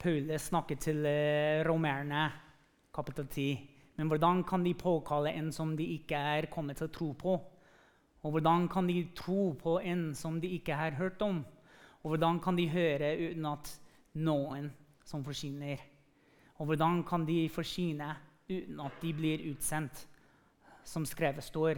Paul 0.00 0.30
snakket 0.40 0.80
til 0.86 1.04
eh, 1.04 1.60
romerne, 1.66 2.30
kapittel 2.94 3.26
10. 3.28 3.48
Men 3.98 4.08
hvordan 4.08 4.38
kan 4.48 4.64
de 4.64 4.72
påkalle 4.72 5.34
en 5.36 5.50
som 5.52 5.74
de 5.76 5.84
ikke 5.98 6.16
er 6.16 6.48
kommet 6.48 6.80
til 6.80 6.88
å 6.88 6.94
tro 6.94 7.08
på? 7.20 7.34
Og 8.24 8.32
hvordan 8.32 8.64
kan 8.72 8.88
de 8.88 9.02
tro 9.16 9.52
på 9.60 9.76
en 9.84 10.14
som 10.16 10.40
de 10.40 10.54
ikke 10.56 10.76
har 10.76 10.96
hørt 10.96 11.20
om? 11.20 11.42
Og 12.00 12.14
hvordan 12.14 12.40
kan 12.40 12.56
de 12.56 12.68
høre 12.72 13.12
uten 13.26 13.50
at 13.52 13.74
noen 14.16 14.72
som 15.04 15.24
forsyner? 15.24 15.84
Og 16.56 16.72
hvordan 16.72 17.04
kan 17.04 17.28
de 17.28 17.44
forsyne 17.52 18.08
uten 18.48 18.80
at 18.80 19.00
de 19.04 19.14
blir 19.16 19.46
utsendt? 19.52 20.06
Som 20.84 21.04
skrevet 21.04 21.44
står, 21.44 21.76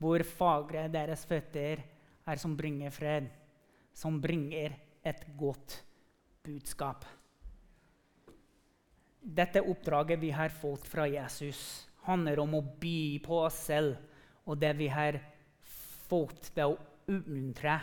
hvor 0.00 0.24
fagre 0.24 0.88
deres 0.88 1.28
føtter 1.28 1.84
er 2.24 2.40
som 2.40 2.56
bringer 2.56 2.90
fred, 2.90 3.28
som 3.92 4.22
bringer 4.24 4.72
et 5.04 5.26
godt 5.36 5.82
budskap. 6.44 7.04
Dette 9.22 9.62
oppdraget 9.62 10.18
vi 10.18 10.32
har 10.34 10.50
fått 10.50 10.86
fra 10.90 11.06
Jesus, 11.06 11.86
handler 12.02 12.40
om 12.42 12.56
å 12.58 12.62
by 12.82 13.20
på 13.22 13.38
oss 13.44 13.60
selv 13.68 13.94
og 14.50 14.58
det 14.58 14.72
vi 14.74 14.88
har 14.90 15.20
fått 16.10 16.50
ved 16.56 16.66
å 16.66 16.74
oppmuntre 16.74 17.76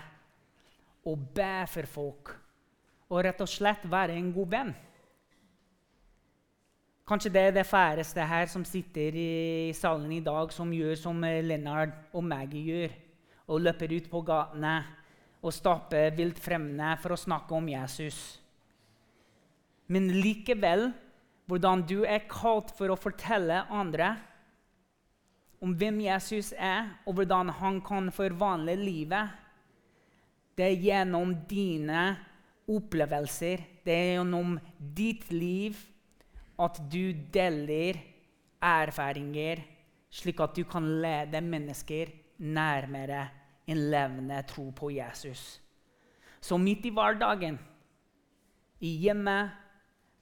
og 1.07 1.25
be 1.35 1.53
for 1.71 1.87
folk. 1.89 2.33
Og 3.09 3.23
rett 3.25 3.39
og 3.41 3.49
slett 3.49 3.87
være 3.89 4.17
en 4.19 4.33
god 4.35 4.51
venn. 4.51 4.73
Kanskje 7.09 7.31
det 7.33 7.41
er 7.47 7.55
det 7.55 7.65
færreste 7.65 8.21
her 8.21 8.45
som 8.51 8.61
sitter 8.67 9.15
i 9.17 9.71
salen 9.73 10.11
i 10.13 10.21
dag, 10.21 10.51
som 10.53 10.69
gjør 10.69 10.99
som 10.99 11.23
Lennart 11.23 12.11
og 12.13 12.27
Maggie 12.27 12.67
gjør, 12.67 12.93
og 13.49 13.63
løper 13.65 13.95
ut 13.95 14.11
på 14.11 14.21
gatene 14.27 14.75
og 15.39 15.55
stapper 15.55 16.13
vilt 16.13 16.37
fremmede 16.43 16.99
for 17.01 17.15
å 17.15 17.17
snakke 17.17 17.55
om 17.57 17.71
Jesus. 17.71 18.19
Men 19.89 20.11
likevel, 20.19 20.91
hvordan 21.49 21.81
du 21.89 22.03
er 22.05 22.27
kalt 22.29 22.69
for 22.77 22.93
å 22.93 22.99
fortelle 22.99 23.63
andre 23.73 24.13
om 25.59 25.73
hvem 25.75 25.97
Jesus 26.05 26.53
er, 26.55 26.93
og 27.03 27.17
hvordan 27.17 27.49
han 27.59 27.81
kan 27.83 28.07
forvandle 28.15 28.77
livet, 28.79 29.33
det 30.55 30.67
er 30.69 30.83
gjennom 30.85 31.33
dine 31.49 32.03
opplevelser, 32.69 33.65
det 33.83 33.95
er 33.95 34.13
gjennom 34.19 34.55
ditt 34.77 35.25
liv 35.33 35.79
at 36.59 36.79
du 36.91 37.11
deler 37.33 37.99
erfaringer, 38.61 39.63
slik 40.11 40.39
at 40.43 40.55
du 40.55 40.63
kan 40.69 40.85
lede 41.01 41.41
mennesker 41.43 42.13
nærmere 42.39 43.25
en 43.69 43.83
levende 43.91 44.39
tro 44.47 44.69
på 44.75 44.93
Jesus. 44.95 45.59
Så 46.39 46.57
midt 46.57 46.85
i 46.87 46.93
hverdagen, 46.95 47.59
i 48.79 48.95
hjemmet, 49.03 49.55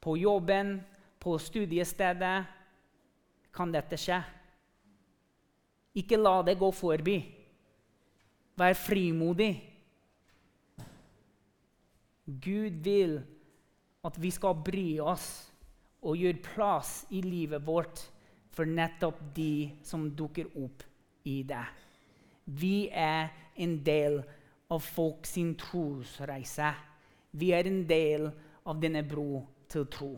på 0.02 0.16
jobben, 0.18 0.80
på 1.20 1.38
studiestedet, 1.42 2.46
kan 3.54 3.72
dette 3.74 3.98
skje. 3.98 4.20
Ikke 5.98 6.20
la 6.20 6.42
det 6.46 6.58
gå 6.60 6.70
forbi. 6.76 7.18
Vær 8.58 8.78
frimodig. 8.78 9.52
Gud 12.28 12.82
vil 12.86 13.18
at 14.06 14.18
vi 14.22 14.32
skal 14.34 14.60
bry 14.66 15.00
oss 15.00 15.28
og 16.06 16.20
gjøre 16.20 16.44
plass 16.44 16.92
i 17.16 17.22
livet 17.26 17.64
vårt 17.66 18.04
for 18.54 18.70
nettopp 18.70 19.20
de 19.36 19.70
som 19.86 20.08
dukker 20.18 20.50
opp 20.58 20.84
i 21.28 21.42
det. 21.48 21.66
Vi 22.46 22.88
er 22.90 23.30
en 23.58 23.78
del 23.84 24.22
av 24.72 24.84
folk 24.84 25.28
sin 25.28 25.56
trosreise. 25.60 26.72
Vi 27.32 27.52
er 27.56 27.68
en 27.70 27.84
del 27.88 28.30
av 28.68 28.80
denne 28.82 29.04
bro 29.08 29.44
til 29.72 29.88
tro. 29.92 30.14